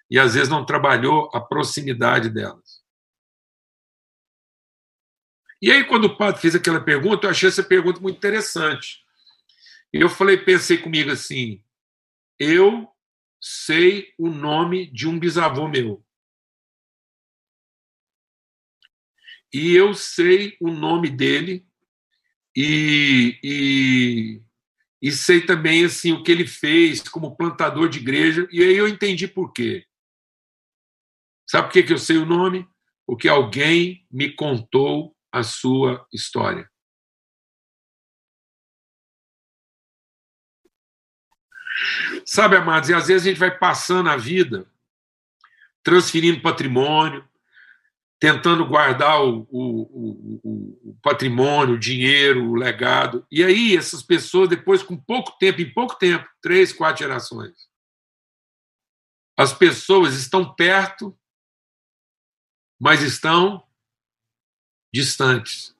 E 0.08 0.20
às 0.20 0.34
vezes 0.34 0.48
não 0.48 0.64
trabalhou 0.64 1.28
a 1.34 1.40
proximidade 1.40 2.30
delas. 2.30 2.80
E 5.60 5.72
aí, 5.72 5.82
quando 5.82 6.04
o 6.04 6.16
padre 6.16 6.40
fez 6.40 6.54
aquela 6.54 6.80
pergunta, 6.80 7.26
eu 7.26 7.30
achei 7.32 7.48
essa 7.48 7.64
pergunta 7.64 7.98
muito 7.98 8.18
interessante. 8.18 9.04
Eu 9.92 10.08
falei, 10.08 10.36
pensei 10.36 10.78
comigo 10.78 11.10
assim: 11.10 11.60
eu 12.38 12.88
sei 13.40 14.14
o 14.16 14.28
nome 14.28 14.88
de 14.92 15.08
um 15.08 15.18
bisavô 15.18 15.66
meu. 15.66 16.05
E 19.56 19.74
eu 19.74 19.94
sei 19.94 20.54
o 20.60 20.70
nome 20.70 21.08
dele 21.08 21.66
e, 22.54 23.40
e, 23.42 24.42
e, 25.00 25.10
sei 25.10 25.46
também 25.46 25.82
assim 25.82 26.12
o 26.12 26.22
que 26.22 26.30
ele 26.30 26.46
fez 26.46 27.00
como 27.08 27.34
plantador 27.34 27.88
de 27.88 27.98
igreja 27.98 28.46
e 28.52 28.62
aí 28.62 28.76
eu 28.76 28.86
entendi 28.86 29.26
por 29.26 29.54
quê. 29.54 29.86
Sabe 31.48 31.68
por 31.68 31.72
que, 31.72 31.84
que 31.84 31.92
eu 31.94 31.98
sei 31.98 32.18
o 32.18 32.26
nome? 32.26 32.68
Porque 33.06 33.30
alguém 33.30 34.06
me 34.10 34.30
contou 34.30 35.16
a 35.32 35.42
sua 35.42 36.06
história. 36.12 36.70
Sabe, 42.26 42.56
amados, 42.56 42.90
e 42.90 42.94
às 42.94 43.06
vezes 43.06 43.26
a 43.26 43.30
gente 43.30 43.38
vai 43.38 43.56
passando 43.56 44.10
a 44.10 44.18
vida 44.18 44.70
transferindo 45.82 46.42
patrimônio, 46.42 47.26
tentando 48.18 48.66
guardar 48.66 49.22
o, 49.22 49.46
o, 49.50 49.82
o, 49.82 50.90
o, 50.90 50.98
patrimônio, 51.02 51.74
o 51.74 51.78
dinheiro, 51.78 52.50
o 52.50 52.54
legado. 52.54 53.26
E 53.30 53.44
aí, 53.44 53.76
essas 53.76 54.02
pessoas, 54.02 54.48
depois, 54.48 54.82
com 54.82 54.96
pouco 54.96 55.36
tempo, 55.38 55.60
em 55.60 55.72
pouco 55.72 55.96
tempo, 55.96 56.26
três, 56.40 56.72
quatro 56.72 57.04
gerações, 57.04 57.68
as 59.38 59.52
pessoas 59.52 60.14
estão 60.14 60.54
perto, 60.54 61.16
mas 62.80 63.02
estão 63.02 63.62
distantes. 64.92 65.76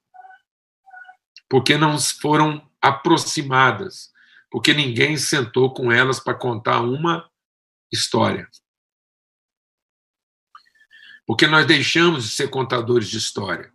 Porque 1.49 1.79
não 1.79 1.99
foram 1.99 2.69
aproximadas, 2.83 4.13
porque 4.51 4.75
ninguém 4.75 5.17
sentou 5.17 5.73
com 5.73 5.91
elas 5.91 6.21
para 6.21 6.35
contar 6.35 6.81
uma 6.81 7.31
história 7.91 8.47
porque 11.27 11.47
nós 11.47 11.67
deixamos 11.67 12.25
de 12.25 12.31
ser 12.31 12.49
contadores 12.49 13.09
de 13.09 13.19
história 13.19 13.73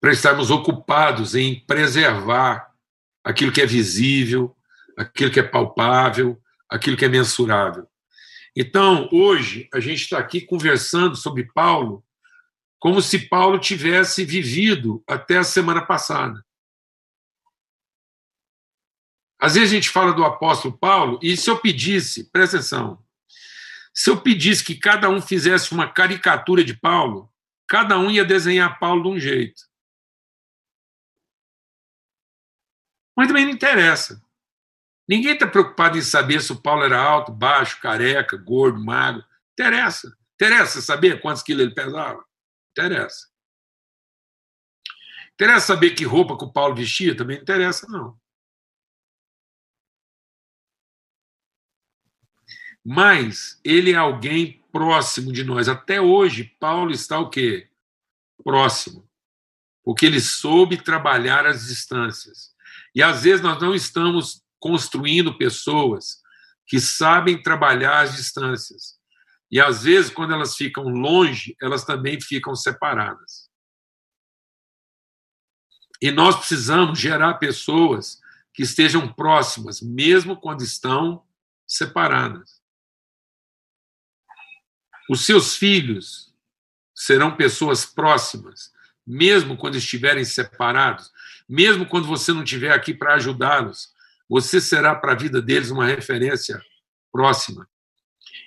para 0.00 0.12
estarmos 0.12 0.50
ocupados 0.50 1.34
em 1.34 1.60
preservar 1.66 2.72
aquilo 3.24 3.52
que 3.52 3.60
é 3.60 3.66
visível, 3.66 4.56
aquilo 4.96 5.30
que 5.30 5.40
é 5.40 5.42
palpável, 5.42 6.40
aquilo 6.68 6.96
que 6.96 7.04
é 7.04 7.08
mensurável. 7.08 7.88
Então, 8.56 9.08
hoje, 9.12 9.68
a 9.74 9.80
gente 9.80 10.02
está 10.02 10.18
aqui 10.18 10.40
conversando 10.40 11.16
sobre 11.16 11.44
Paulo 11.52 12.04
como 12.78 13.02
se 13.02 13.28
Paulo 13.28 13.58
tivesse 13.58 14.24
vivido 14.24 15.02
até 15.06 15.38
a 15.38 15.44
semana 15.44 15.84
passada. 15.84 16.44
Às 19.40 19.54
vezes 19.54 19.70
a 19.70 19.74
gente 19.74 19.90
fala 19.90 20.12
do 20.12 20.24
apóstolo 20.24 20.76
Paulo, 20.76 21.18
e 21.22 21.36
se 21.36 21.48
eu 21.50 21.58
pedisse, 21.58 22.30
presta 22.30 22.56
atenção, 22.56 23.02
se 23.98 24.10
eu 24.10 24.22
pedisse 24.22 24.64
que 24.64 24.76
cada 24.76 25.10
um 25.10 25.20
fizesse 25.20 25.72
uma 25.72 25.92
caricatura 25.92 26.62
de 26.62 26.72
Paulo, 26.72 27.28
cada 27.66 27.98
um 27.98 28.08
ia 28.08 28.24
desenhar 28.24 28.78
Paulo 28.78 29.02
de 29.02 29.08
um 29.08 29.18
jeito. 29.18 29.60
Mas 33.16 33.26
também 33.26 33.44
não 33.44 33.50
interessa. 33.50 34.22
Ninguém 35.08 35.32
está 35.32 35.48
preocupado 35.48 35.98
em 35.98 36.02
saber 36.02 36.40
se 36.40 36.52
o 36.52 36.62
Paulo 36.62 36.84
era 36.84 36.96
alto, 36.96 37.32
baixo, 37.32 37.80
careca, 37.80 38.36
gordo, 38.36 38.78
magro. 38.78 39.24
Interessa. 39.54 40.16
Interessa 40.34 40.80
saber 40.80 41.20
quantos 41.20 41.42
quilos 41.42 41.64
ele 41.64 41.74
pesava? 41.74 42.24
Interessa. 42.70 43.26
Interessa 45.34 45.66
saber 45.66 45.90
que 45.96 46.04
roupa 46.04 46.38
que 46.38 46.44
o 46.44 46.52
Paulo 46.52 46.76
vestia? 46.76 47.16
Também 47.16 47.38
não 47.38 47.42
interessa, 47.42 47.84
não. 47.88 48.16
Mas 52.90 53.60
ele 53.62 53.92
é 53.92 53.96
alguém 53.96 54.64
próximo 54.72 55.30
de 55.30 55.44
nós. 55.44 55.68
Até 55.68 56.00
hoje, 56.00 56.56
Paulo 56.58 56.90
está 56.90 57.18
o 57.18 57.28
quê? 57.28 57.68
Próximo. 58.42 59.06
Porque 59.84 60.06
ele 60.06 60.18
soube 60.18 60.82
trabalhar 60.82 61.44
as 61.44 61.66
distâncias. 61.66 62.54
E 62.94 63.02
às 63.02 63.24
vezes 63.24 63.42
nós 63.42 63.60
não 63.60 63.74
estamos 63.74 64.42
construindo 64.58 65.36
pessoas 65.36 66.22
que 66.66 66.80
sabem 66.80 67.42
trabalhar 67.42 68.00
as 68.00 68.16
distâncias. 68.16 68.98
E 69.50 69.60
às 69.60 69.82
vezes, 69.82 70.10
quando 70.10 70.32
elas 70.32 70.56
ficam 70.56 70.84
longe, 70.84 71.54
elas 71.60 71.84
também 71.84 72.18
ficam 72.18 72.54
separadas. 72.54 73.50
E 76.00 76.10
nós 76.10 76.36
precisamos 76.36 76.98
gerar 76.98 77.34
pessoas 77.34 78.18
que 78.54 78.62
estejam 78.62 79.12
próximas, 79.12 79.82
mesmo 79.82 80.40
quando 80.40 80.62
estão 80.62 81.22
separadas. 81.66 82.57
Os 85.08 85.24
seus 85.24 85.56
filhos 85.56 86.32
serão 86.94 87.36
pessoas 87.36 87.86
próximas, 87.86 88.72
mesmo 89.06 89.56
quando 89.56 89.76
estiverem 89.76 90.24
separados, 90.24 91.10
mesmo 91.48 91.86
quando 91.86 92.06
você 92.06 92.32
não 92.32 92.42
estiver 92.42 92.72
aqui 92.72 92.92
para 92.92 93.14
ajudá-los, 93.14 93.88
você 94.28 94.60
será 94.60 94.94
para 94.94 95.12
a 95.12 95.16
vida 95.16 95.40
deles 95.40 95.70
uma 95.70 95.86
referência 95.86 96.60
próxima. 97.10 97.66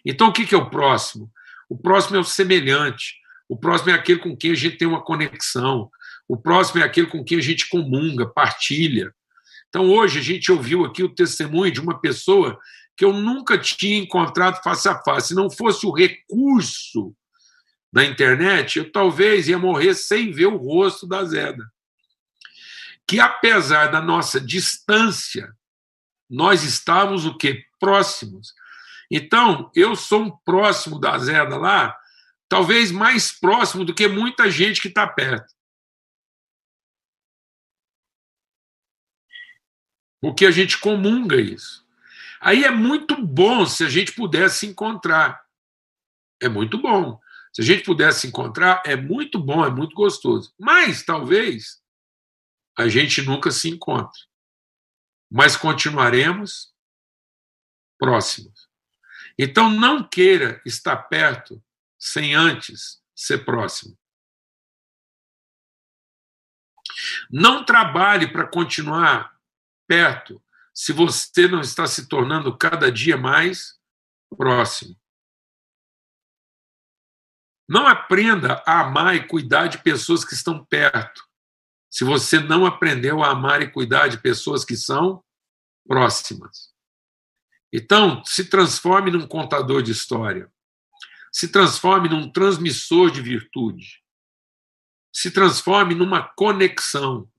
Então, 0.06 0.28
o 0.28 0.34
que 0.34 0.54
é 0.54 0.58
o 0.58 0.70
próximo? 0.70 1.32
O 1.68 1.78
próximo 1.78 2.18
é 2.18 2.20
o 2.20 2.24
semelhante. 2.24 3.16
O 3.50 3.58
próximo 3.58 3.92
é 3.92 3.94
aquele 3.94 4.20
com 4.20 4.38
quem 4.38 4.52
a 4.52 4.56
gente 4.56 4.78
tem 4.78 4.88
uma 4.88 5.02
conexão. 5.02 5.90
O 6.28 6.38
próximo 6.38 6.82
é 6.82 6.86
aquele 6.86 7.08
com 7.08 7.24
quem 7.24 7.40
a 7.40 7.42
gente 7.42 7.68
comunga, 7.70 8.28
partilha. 8.28 9.14
Então, 9.70 9.90
hoje, 9.90 10.20
a 10.20 10.22
gente 10.22 10.52
ouviu 10.52 10.86
aqui 10.86 11.02
o 11.02 11.14
testemunho 11.14 11.72
de 11.72 11.80
uma 11.80 12.00
pessoa 12.00 12.60
que 13.02 13.06
eu 13.06 13.14
nunca 13.14 13.58
tinha 13.58 13.98
encontrado 13.98 14.62
face 14.62 14.88
a 14.88 14.96
face. 15.02 15.30
Se 15.30 15.34
não 15.34 15.50
fosse 15.50 15.88
o 15.88 15.92
recurso 15.92 17.16
da 17.92 18.06
internet, 18.06 18.78
eu 18.78 18.92
talvez 18.92 19.48
ia 19.48 19.58
morrer 19.58 19.96
sem 19.96 20.32
ver 20.32 20.46
o 20.46 20.56
rosto 20.56 21.08
da 21.08 21.26
Zeda. 21.26 21.68
Que 23.08 23.20
apesar 23.20 23.88
da 23.88 24.00
nossa 24.00 24.40
distância, 24.40 25.52
nós 26.30 26.64
estávamos 26.64 27.26
o 27.26 27.36
quê? 27.36 27.66
Próximos. 27.80 28.54
Então, 29.10 29.72
eu 29.74 29.96
sou 29.96 30.26
um 30.26 30.38
próximo 30.46 31.00
da 31.00 31.18
Zeda 31.18 31.58
lá, 31.58 31.98
talvez 32.48 32.92
mais 32.92 33.32
próximo 33.32 33.84
do 33.84 33.96
que 33.96 34.08
muita 34.08 34.48
gente 34.48 34.80
que 34.80 34.90
está 34.90 35.08
perto. 35.08 35.52
Porque 40.22 40.46
a 40.46 40.52
gente 40.52 40.78
comunga 40.78 41.42
isso. 41.42 41.82
Aí 42.42 42.64
é 42.64 42.72
muito 42.72 43.24
bom 43.24 43.68
se 43.68 43.84
a 43.84 43.90
gente 43.90 44.14
pudesse 44.14 44.66
encontrar. 44.66 45.46
É 46.42 46.50
muito 46.50 46.80
bom. 46.80 47.22
Se 47.54 47.62
a 47.62 47.64
gente 47.64 47.84
pudesse 47.84 48.28
encontrar, 48.28 48.82
é 48.84 48.96
muito 48.96 49.38
bom, 49.38 49.64
é 49.64 49.70
muito 49.70 49.94
gostoso. 49.94 50.52
Mas 50.58 51.04
talvez 51.04 51.80
a 52.76 52.88
gente 52.88 53.22
nunca 53.22 53.52
se 53.52 53.70
encontre. 53.70 54.20
Mas 55.30 55.56
continuaremos 55.56 56.74
próximos. 58.00 58.68
Então 59.38 59.70
não 59.70 60.04
queira 60.04 60.60
estar 60.66 60.98
perto 60.98 61.64
sem 62.00 62.34
antes 62.34 63.04
ser 63.16 63.46
próximo. 63.46 63.96
Não 67.30 67.64
trabalhe 67.64 68.32
para 68.32 68.48
continuar 68.48 69.38
perto 69.88 70.42
se 70.82 70.94
você 70.94 71.48
não 71.48 71.62
está 71.62 71.86
se 71.86 72.08
tornando 72.08 72.58
cada 72.58 72.92
dia 72.92 73.16
mais 73.16 73.80
próximo. 74.36 75.00
Não 77.70 77.86
aprenda 77.86 78.64
a 78.66 78.82
amar 78.82 79.14
e 79.14 79.28
cuidar 79.28 79.68
de 79.68 79.78
pessoas 79.78 80.26
que 80.26 80.34
estão 80.34 80.66
perto, 80.66 81.24
se 81.88 82.04
você 82.04 82.40
não 82.40 82.66
aprendeu 82.66 83.24
a 83.24 83.30
amar 83.30 83.62
e 83.62 83.72
cuidar 83.72 84.08
de 84.08 84.18
pessoas 84.18 84.66
que 84.66 84.76
são 84.76 85.24
próximas. 85.88 86.74
Então, 87.72 88.26
se 88.26 88.50
transforme 88.50 89.12
num 89.12 89.28
contador 89.28 89.84
de 89.84 89.92
história. 89.92 90.52
Se 91.32 91.48
transforme 91.48 92.10
num 92.10 92.28
transmissor 92.28 93.12
de 93.12 93.22
virtude. 93.22 94.04
Se 95.14 95.30
transforme 95.30 95.94
numa 95.94 96.24
conexão 96.24 97.31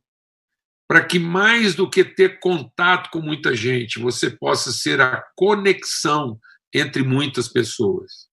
para 0.93 1.07
que 1.07 1.19
mais 1.19 1.75
do 1.75 1.89
que 1.89 2.05
ter 2.05 2.39
contato 2.39 3.09
com 3.09 3.23
muita 3.23 3.57
gente, 3.57 3.99
você 3.99 4.29
possa 4.29 4.71
ser 4.71 5.01
a 5.01 5.23
conexão 5.35 6.39
entre 6.71 7.03
muitas 7.03 7.49
pessoas. 7.49 8.29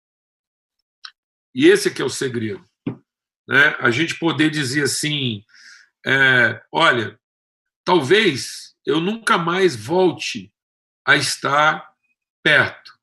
E 1.55 1.66
esse 1.66 1.88
é 1.88 1.90
que 1.92 2.01
é 2.01 2.05
o 2.07 2.09
segredo. 2.09 2.66
Né? 3.47 3.77
A 3.79 3.90
gente 3.90 4.19
poder 4.19 4.49
dizer 4.49 4.85
assim, 4.85 5.45
é, 6.07 6.59
olha, 6.73 7.21
talvez 7.85 8.75
eu 8.87 9.03
nunca 9.03 9.37
mais 9.37 9.77
volte 9.77 10.51
a 11.07 11.14
estar 11.14 11.87
perto. 12.42 12.99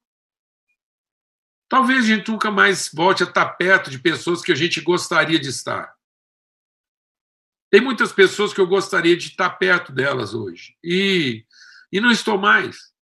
Talvez 1.69 2.05
a 2.05 2.07
gente 2.07 2.27
nunca 2.27 2.49
mais 2.49 2.89
volte 2.91 3.21
a 3.21 3.27
estar 3.27 3.49
perto 3.49 3.91
de 3.91 3.99
pessoas 3.99 4.41
que 4.41 4.51
a 4.51 4.55
gente 4.55 4.81
gostaria 4.81 5.37
de 5.37 5.49
estar. 5.49 5.93
Tem 7.73 7.81
muitas 7.81 8.13
pessoas 8.13 8.53
que 8.53 8.61
eu 8.61 8.67
gostaria 8.67 9.17
de 9.17 9.29
estar 9.29 9.49
perto 9.49 9.91
delas 9.91 10.35
hoje. 10.35 10.77
E, 10.83 11.43
e 11.91 11.99
não 11.99 12.11
estou 12.11 12.37
mais. 12.37 12.93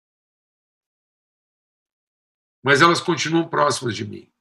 Mas 2.63 2.81
elas 2.81 3.01
continuam 3.01 3.49
próximas 3.49 3.97
de 3.97 4.05
mim. 4.05 4.33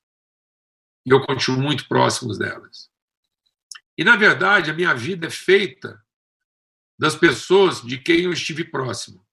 E 1.03 1.09
eu 1.09 1.25
continuo 1.25 1.59
muito 1.59 1.87
próximo 1.87 2.37
delas. 2.37 2.91
E, 3.97 4.03
na 4.03 4.15
verdade, 4.15 4.69
a 4.69 4.73
minha 4.75 4.93
vida 4.93 5.25
é 5.25 5.31
feita 5.31 5.99
das 6.95 7.15
pessoas 7.15 7.81
de 7.81 7.97
quem 7.97 8.25
eu 8.25 8.31
estive 8.31 8.63
próximo. 8.63 9.27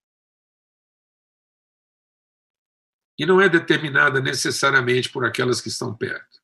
E 3.19 3.23
não 3.23 3.39
é 3.39 3.47
determinada 3.47 4.19
necessariamente 4.19 5.11
por 5.11 5.23
aquelas 5.23 5.61
que 5.61 5.67
estão 5.67 5.95
perto. 5.95 6.36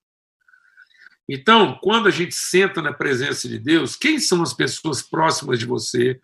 Então, 1.27 1.79
quando 1.81 2.07
a 2.07 2.11
gente 2.11 2.35
senta 2.35 2.81
na 2.81 2.93
presença 2.93 3.47
de 3.47 3.57
Deus, 3.57 3.95
quem 3.95 4.19
são 4.19 4.41
as 4.41 4.53
pessoas 4.53 5.01
próximas 5.01 5.57
de 5.57 5.65
você, 5.65 6.19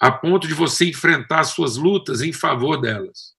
a 0.00 0.12
ponto 0.12 0.46
de 0.46 0.54
você 0.54 0.88
enfrentar 0.88 1.44
suas 1.44 1.76
lutas 1.76 2.20
em 2.20 2.32
favor 2.32 2.80
delas? 2.80 3.36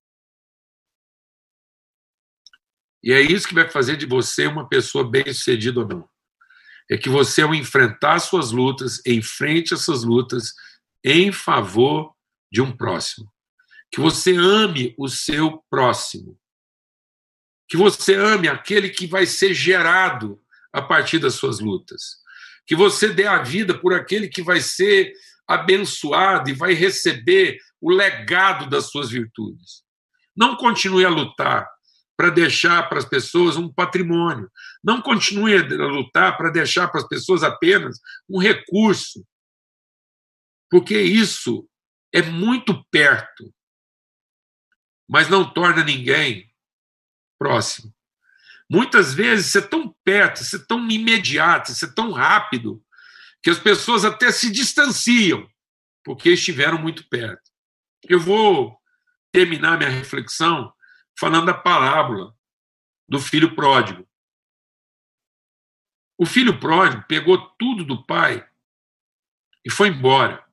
E 3.03 3.13
é 3.13 3.21
isso 3.21 3.47
que 3.47 3.55
vai 3.55 3.69
fazer 3.69 3.97
de 3.97 4.07
você 4.07 4.47
uma 4.47 4.69
pessoa 4.69 5.09
bem-sucedida 5.09 5.81
ou 5.81 5.89
não. 5.89 6.09
É 6.91 6.97
que 6.97 7.09
você, 7.09 7.43
ao 7.43 7.55
enfrentar 7.55 8.19
suas 8.19 8.51
lutas, 8.51 9.01
enfrente 9.07 9.75
essas 9.75 10.03
lutas 10.03 10.53
em 11.05 11.31
favor 11.31 12.13
de 12.51 12.61
um 12.61 12.77
próximo. 12.77 13.33
Que 13.91 14.01
você 14.01 14.35
ame 14.37 14.95
o 14.99 15.09
seu 15.09 15.65
próximo. 15.71 16.39
Que 17.69 17.77
você 17.77 18.15
ame 18.15 18.49
aquele 18.49 18.91
que 18.91 19.07
vai 19.07 19.27
ser 19.27 19.55
gerado 19.55 20.41
a 20.73 20.83
partir 20.83 21.19
das 21.19 21.35
suas 21.35 21.61
lutas. 21.61 22.19
Que 22.67 22.77
você 22.77 23.09
dê 23.09 23.27
a 23.27 23.43
vida 23.43 23.79
por 23.79 23.95
aquele 23.95 24.29
que 24.29 24.43
vai 24.43 24.61
ser 24.61 25.13
abençoado 25.47 26.51
e 26.51 26.55
vai 26.55 26.75
receber 26.75 27.59
o 27.81 27.91
legado 27.91 28.69
das 28.69 28.91
suas 28.91 29.11
virtudes. 29.11 29.83
Não 30.37 30.57
continue 30.57 31.05
a 31.05 31.09
lutar 31.09 31.69
para 32.17 32.31
deixar 32.31 32.89
para 32.89 32.99
as 32.99 33.05
pessoas 33.05 33.57
um 33.57 33.73
patrimônio. 33.73 34.51
Não 34.83 35.01
continue 35.01 35.57
a 35.57 35.63
lutar 35.63 36.37
para 36.37 36.51
deixar 36.51 36.89
para 36.89 37.01
as 37.01 37.09
pessoas 37.09 37.43
apenas 37.43 37.99
um 38.29 38.39
recurso. 38.41 39.25
Porque 40.69 41.01
isso 41.01 41.69
é 42.13 42.21
muito 42.21 42.85
perto, 42.91 43.53
mas 45.09 45.29
não 45.29 45.49
torna 45.49 45.85
ninguém 45.85 46.53
próximo. 47.39 47.95
Muitas 48.71 49.15
vezes 49.15 49.47
você 49.47 49.59
é 49.59 49.63
tão 49.63 49.95
perto, 50.05 50.45
você 50.45 50.57
é 50.57 50.65
tão 50.67 50.89
imediato, 50.91 51.73
você 51.73 51.87
é 51.87 51.93
tão 51.93 52.13
rápido, 52.13 52.85
que 53.43 53.49
as 53.49 53.59
pessoas 53.59 54.05
até 54.05 54.31
se 54.31 54.51
distanciam, 54.51 55.49
porque 56.05 56.31
estiveram 56.31 56.79
muito 56.79 57.09
perto. 57.09 57.51
Eu 58.09 58.21
vou 58.21 58.79
terminar 59.33 59.79
minha 59.79 59.91
reflexão 59.91 60.73
falando 61.19 61.47
da 61.47 61.55
parábola 61.55 62.35
do 63.09 63.19
filho 63.19 63.55
pródigo. 63.55 64.07
O 66.19 66.27
filho 66.27 66.59
pródigo 66.59 67.05
pegou 67.09 67.39
tudo 67.59 67.85
do 67.85 68.05
pai 68.05 68.47
e 69.65 69.71
foi 69.71 69.89
embora 69.89 70.45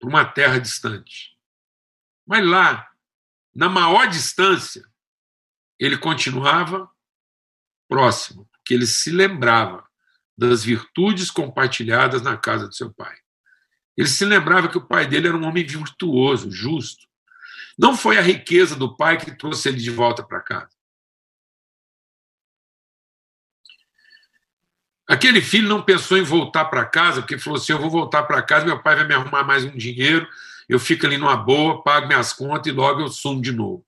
para 0.00 0.08
uma 0.08 0.24
terra 0.24 0.58
distante. 0.58 1.38
Mas 2.26 2.44
lá, 2.44 2.90
na 3.54 3.68
maior 3.68 4.08
distância, 4.08 4.82
ele 5.78 5.98
continuava 5.98 6.90
próximo, 7.92 8.48
porque 8.50 8.72
ele 8.72 8.86
se 8.86 9.10
lembrava 9.10 9.84
das 10.36 10.64
virtudes 10.64 11.30
compartilhadas 11.30 12.22
na 12.22 12.38
casa 12.38 12.66
do 12.66 12.74
seu 12.74 12.90
pai. 12.90 13.14
Ele 13.94 14.08
se 14.08 14.24
lembrava 14.24 14.66
que 14.66 14.78
o 14.78 14.86
pai 14.86 15.06
dele 15.06 15.28
era 15.28 15.36
um 15.36 15.44
homem 15.44 15.62
virtuoso, 15.62 16.50
justo. 16.50 17.06
Não 17.78 17.94
foi 17.94 18.16
a 18.16 18.22
riqueza 18.22 18.74
do 18.74 18.96
pai 18.96 19.18
que 19.18 19.36
trouxe 19.36 19.68
ele 19.68 19.76
de 19.76 19.90
volta 19.90 20.22
para 20.22 20.40
casa. 20.40 20.70
Aquele 25.06 25.42
filho 25.42 25.68
não 25.68 25.82
pensou 25.82 26.16
em 26.16 26.22
voltar 26.22 26.64
para 26.64 26.86
casa, 26.86 27.20
porque 27.20 27.36
falou 27.36 27.58
assim: 27.58 27.72
eu 27.72 27.78
vou 27.78 27.90
voltar 27.90 28.22
para 28.22 28.40
casa, 28.40 28.64
meu 28.64 28.82
pai 28.82 28.96
vai 28.96 29.06
me 29.06 29.12
arrumar 29.12 29.44
mais 29.44 29.64
um 29.64 29.76
dinheiro, 29.76 30.26
eu 30.66 30.78
fico 30.78 31.04
ali 31.04 31.18
numa 31.18 31.36
boa, 31.36 31.82
pago 31.82 32.06
minhas 32.06 32.32
contas 32.32 32.68
e 32.68 32.74
logo 32.74 33.02
eu 33.02 33.08
sumo 33.08 33.42
de 33.42 33.52
novo. 33.52 33.84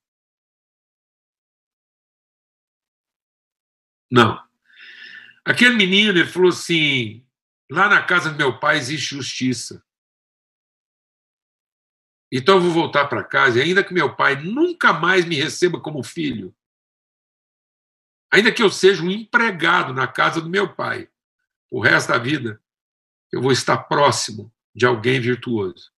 Não. 4.11 4.41
Aquele 5.43 5.75
menino, 5.75 6.11
ele 6.11 6.25
falou 6.25 6.49
assim: 6.49 7.25
lá 7.69 7.87
na 7.89 8.01
casa 8.01 8.29
do 8.29 8.37
meu 8.37 8.59
pai 8.59 8.77
existe 8.77 9.15
justiça. 9.15 9.83
Então 12.31 12.55
eu 12.55 12.61
vou 12.61 12.71
voltar 12.71 13.07
para 13.07 13.23
casa, 13.23 13.59
e 13.59 13.61
ainda 13.61 13.83
que 13.83 13.93
meu 13.93 14.15
pai 14.15 14.35
nunca 14.41 14.91
mais 14.91 15.25
me 15.25 15.35
receba 15.35 15.79
como 15.79 16.03
filho, 16.03 16.55
ainda 18.31 18.51
que 18.51 18.61
eu 18.61 18.69
seja 18.69 19.03
um 19.03 19.11
empregado 19.11 19.93
na 19.93 20.07
casa 20.07 20.41
do 20.41 20.49
meu 20.49 20.73
pai, 20.73 21.09
o 21.71 21.79
resto 21.79 22.09
da 22.09 22.17
vida, 22.17 22.61
eu 23.31 23.41
vou 23.41 23.51
estar 23.51 23.77
próximo 23.77 24.53
de 24.73 24.85
alguém 24.85 25.21
virtuoso. 25.21 25.93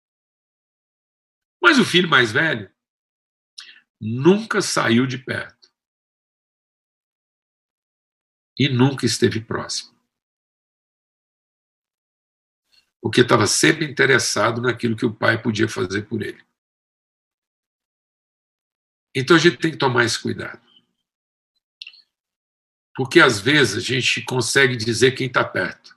Mas 1.61 1.79
o 1.79 1.85
filho 1.85 2.09
mais 2.09 2.31
velho 2.31 2.71
nunca 3.99 4.61
saiu 4.61 5.07
de 5.07 5.17
perto. 5.17 5.56
E 8.57 8.67
nunca 8.69 9.05
esteve 9.05 9.41
próximo. 9.41 9.95
Porque 13.01 13.21
estava 13.21 13.45
sempre 13.45 13.85
interessado 13.85 14.61
naquilo 14.61 14.95
que 14.97 15.05
o 15.05 15.13
pai 15.13 15.41
podia 15.41 15.69
fazer 15.69 16.07
por 16.07 16.21
ele. 16.21 16.43
Então 19.15 19.35
a 19.35 19.39
gente 19.39 19.57
tem 19.57 19.71
que 19.71 19.77
tomar 19.77 20.05
esse 20.05 20.21
cuidado. 20.21 20.61
Porque 22.95 23.19
às 23.19 23.39
vezes 23.39 23.77
a 23.77 23.79
gente 23.79 24.23
consegue 24.23 24.75
dizer 24.75 25.11
quem 25.11 25.27
está 25.27 25.43
perto, 25.43 25.95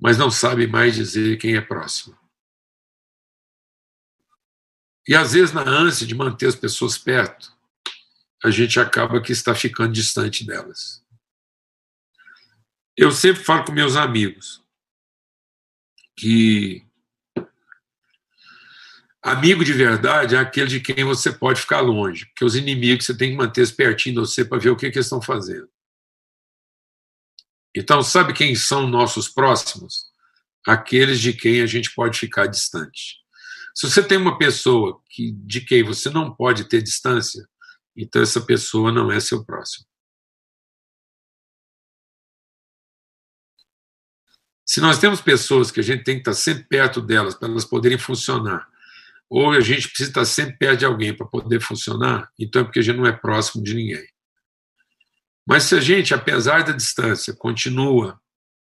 mas 0.00 0.16
não 0.16 0.30
sabe 0.30 0.66
mais 0.66 0.94
dizer 0.94 1.38
quem 1.38 1.56
é 1.56 1.60
próximo. 1.60 2.16
E 5.06 5.14
às 5.14 5.32
vezes, 5.32 5.52
na 5.52 5.62
ânsia 5.62 6.06
de 6.06 6.14
manter 6.14 6.46
as 6.46 6.56
pessoas 6.56 6.96
perto, 6.96 7.53
a 8.44 8.50
gente 8.50 8.78
acaba 8.78 9.22
que 9.22 9.32
está 9.32 9.54
ficando 9.54 9.94
distante 9.94 10.46
delas. 10.46 11.02
Eu 12.94 13.10
sempre 13.10 13.42
falo 13.42 13.64
com 13.64 13.72
meus 13.72 13.96
amigos 13.96 14.62
que 16.14 16.84
Amigo 19.22 19.64
de 19.64 19.72
verdade 19.72 20.34
é 20.34 20.38
aquele 20.38 20.66
de 20.66 20.80
quem 20.80 21.02
você 21.02 21.32
pode 21.32 21.62
ficar 21.62 21.80
longe, 21.80 22.26
porque 22.26 22.44
os 22.44 22.54
inimigos 22.54 23.06
você 23.06 23.16
tem 23.16 23.30
que 23.30 23.36
manter 23.38 23.74
pertinho 23.74 24.16
de 24.16 24.20
você 24.20 24.44
para 24.44 24.58
ver 24.58 24.68
o 24.68 24.76
que, 24.76 24.90
que 24.90 24.98
eles 24.98 25.06
estão 25.06 25.22
fazendo. 25.22 25.66
Então, 27.74 28.02
sabe 28.02 28.34
quem 28.34 28.54
são 28.54 28.86
nossos 28.86 29.26
próximos? 29.26 30.10
Aqueles 30.66 31.18
de 31.18 31.32
quem 31.32 31.62
a 31.62 31.66
gente 31.66 31.94
pode 31.94 32.18
ficar 32.18 32.46
distante. 32.46 33.16
Se 33.74 33.88
você 33.88 34.02
tem 34.02 34.18
uma 34.18 34.36
pessoa 34.36 35.00
que, 35.08 35.32
de 35.32 35.62
quem 35.62 35.82
você 35.82 36.10
não 36.10 36.30
pode 36.30 36.68
ter 36.68 36.82
distância, 36.82 37.48
então 37.96 38.22
essa 38.22 38.40
pessoa 38.40 38.90
não 38.90 39.10
é 39.10 39.20
seu 39.20 39.44
próximo. 39.44 39.86
Se 44.66 44.80
nós 44.80 44.98
temos 44.98 45.20
pessoas 45.20 45.70
que 45.70 45.80
a 45.80 45.82
gente 45.82 46.04
tem 46.04 46.14
que 46.14 46.22
estar 46.22 46.32
sempre 46.32 46.64
perto 46.64 47.00
delas 47.00 47.34
para 47.34 47.48
elas 47.48 47.64
poderem 47.64 47.98
funcionar, 47.98 48.66
ou 49.28 49.50
a 49.50 49.60
gente 49.60 49.88
precisa 49.88 50.10
estar 50.10 50.24
sempre 50.24 50.56
perto 50.56 50.78
de 50.80 50.84
alguém 50.86 51.14
para 51.14 51.26
poder 51.26 51.60
funcionar, 51.60 52.30
então 52.38 52.62
é 52.62 52.64
porque 52.64 52.78
a 52.78 52.82
gente 52.82 52.96
não 52.96 53.06
é 53.06 53.12
próximo 53.12 53.62
de 53.62 53.74
ninguém. 53.74 54.06
Mas 55.46 55.64
se 55.64 55.74
a 55.74 55.80
gente, 55.80 56.14
apesar 56.14 56.64
da 56.64 56.72
distância, 56.72 57.34
continua 57.34 58.18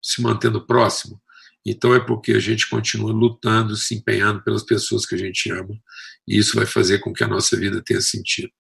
se 0.02 0.22
mantendo 0.22 0.66
próximo, 0.66 1.22
então 1.66 1.94
é 1.94 2.00
porque 2.00 2.34
a 2.34 2.40
gente 2.40 2.70
continua 2.70 3.12
lutando, 3.12 3.76
se 3.76 3.96
empenhando 3.96 4.44
pelas 4.44 4.64
pessoas 4.64 5.06
que 5.06 5.16
a 5.16 5.18
gente 5.18 5.50
ama, 5.52 5.80
e 6.28 6.38
isso 6.38 6.56
vai 6.56 6.66
fazer 6.66 7.00
com 7.00 7.14
que 7.14 7.24
a 7.24 7.28
nossa 7.28 7.58
vida 7.58 7.82
tenha 7.82 8.02
sentido. 8.02 8.52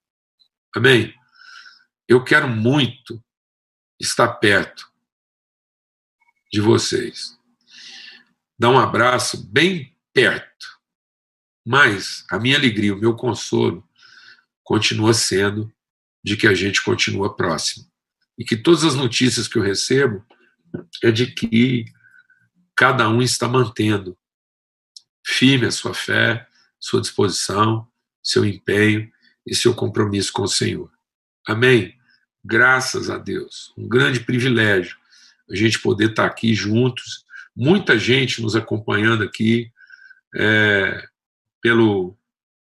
Amém? 0.77 1.13
Eu 2.07 2.23
quero 2.23 2.47
muito 2.47 3.23
estar 3.99 4.27
perto 4.35 4.89
de 6.51 6.61
vocês. 6.61 7.37
Dar 8.57 8.69
um 8.69 8.79
abraço 8.79 9.45
bem 9.51 9.95
perto 10.13 10.77
mas 11.67 12.23
a 12.31 12.39
minha 12.39 12.55
alegria, 12.55 12.95
o 12.95 12.97
meu 12.97 13.13
consolo, 13.13 13.85
continua 14.63 15.13
sendo 15.13 15.69
de 16.23 16.37
que 16.37 16.47
a 16.47 16.53
gente 16.53 16.81
continua 16.81 17.35
próximo. 17.35 17.85
E 18.37 18.45
que 18.45 18.55
todas 18.55 18.85
as 18.85 18.95
notícias 18.95 19.49
que 19.49 19.57
eu 19.57 19.61
recebo 19.61 20.25
é 21.03 21.11
de 21.11 21.27
que 21.27 21.83
cada 22.73 23.09
um 23.09 23.21
está 23.21 23.49
mantendo 23.49 24.17
firme 25.25 25.65
a 25.65 25.71
sua 25.71 25.93
fé, 25.93 26.47
sua 26.79 27.01
disposição, 27.01 27.85
seu 28.23 28.45
empenho 28.45 29.11
e 29.47 29.55
seu 29.55 29.73
compromisso 29.73 30.31
com 30.33 30.43
o 30.43 30.47
Senhor. 30.47 30.91
Amém? 31.47 31.95
Graças 32.43 33.09
a 33.09 33.17
Deus. 33.17 33.73
Um 33.77 33.87
grande 33.87 34.19
privilégio 34.19 34.97
a 35.49 35.55
gente 35.55 35.79
poder 35.79 36.09
estar 36.09 36.25
aqui 36.25 36.53
juntos. 36.53 37.25
Muita 37.55 37.97
gente 37.97 38.41
nos 38.41 38.55
acompanhando 38.55 39.23
aqui. 39.23 39.71
É, 40.35 41.07
pelo 41.61 42.15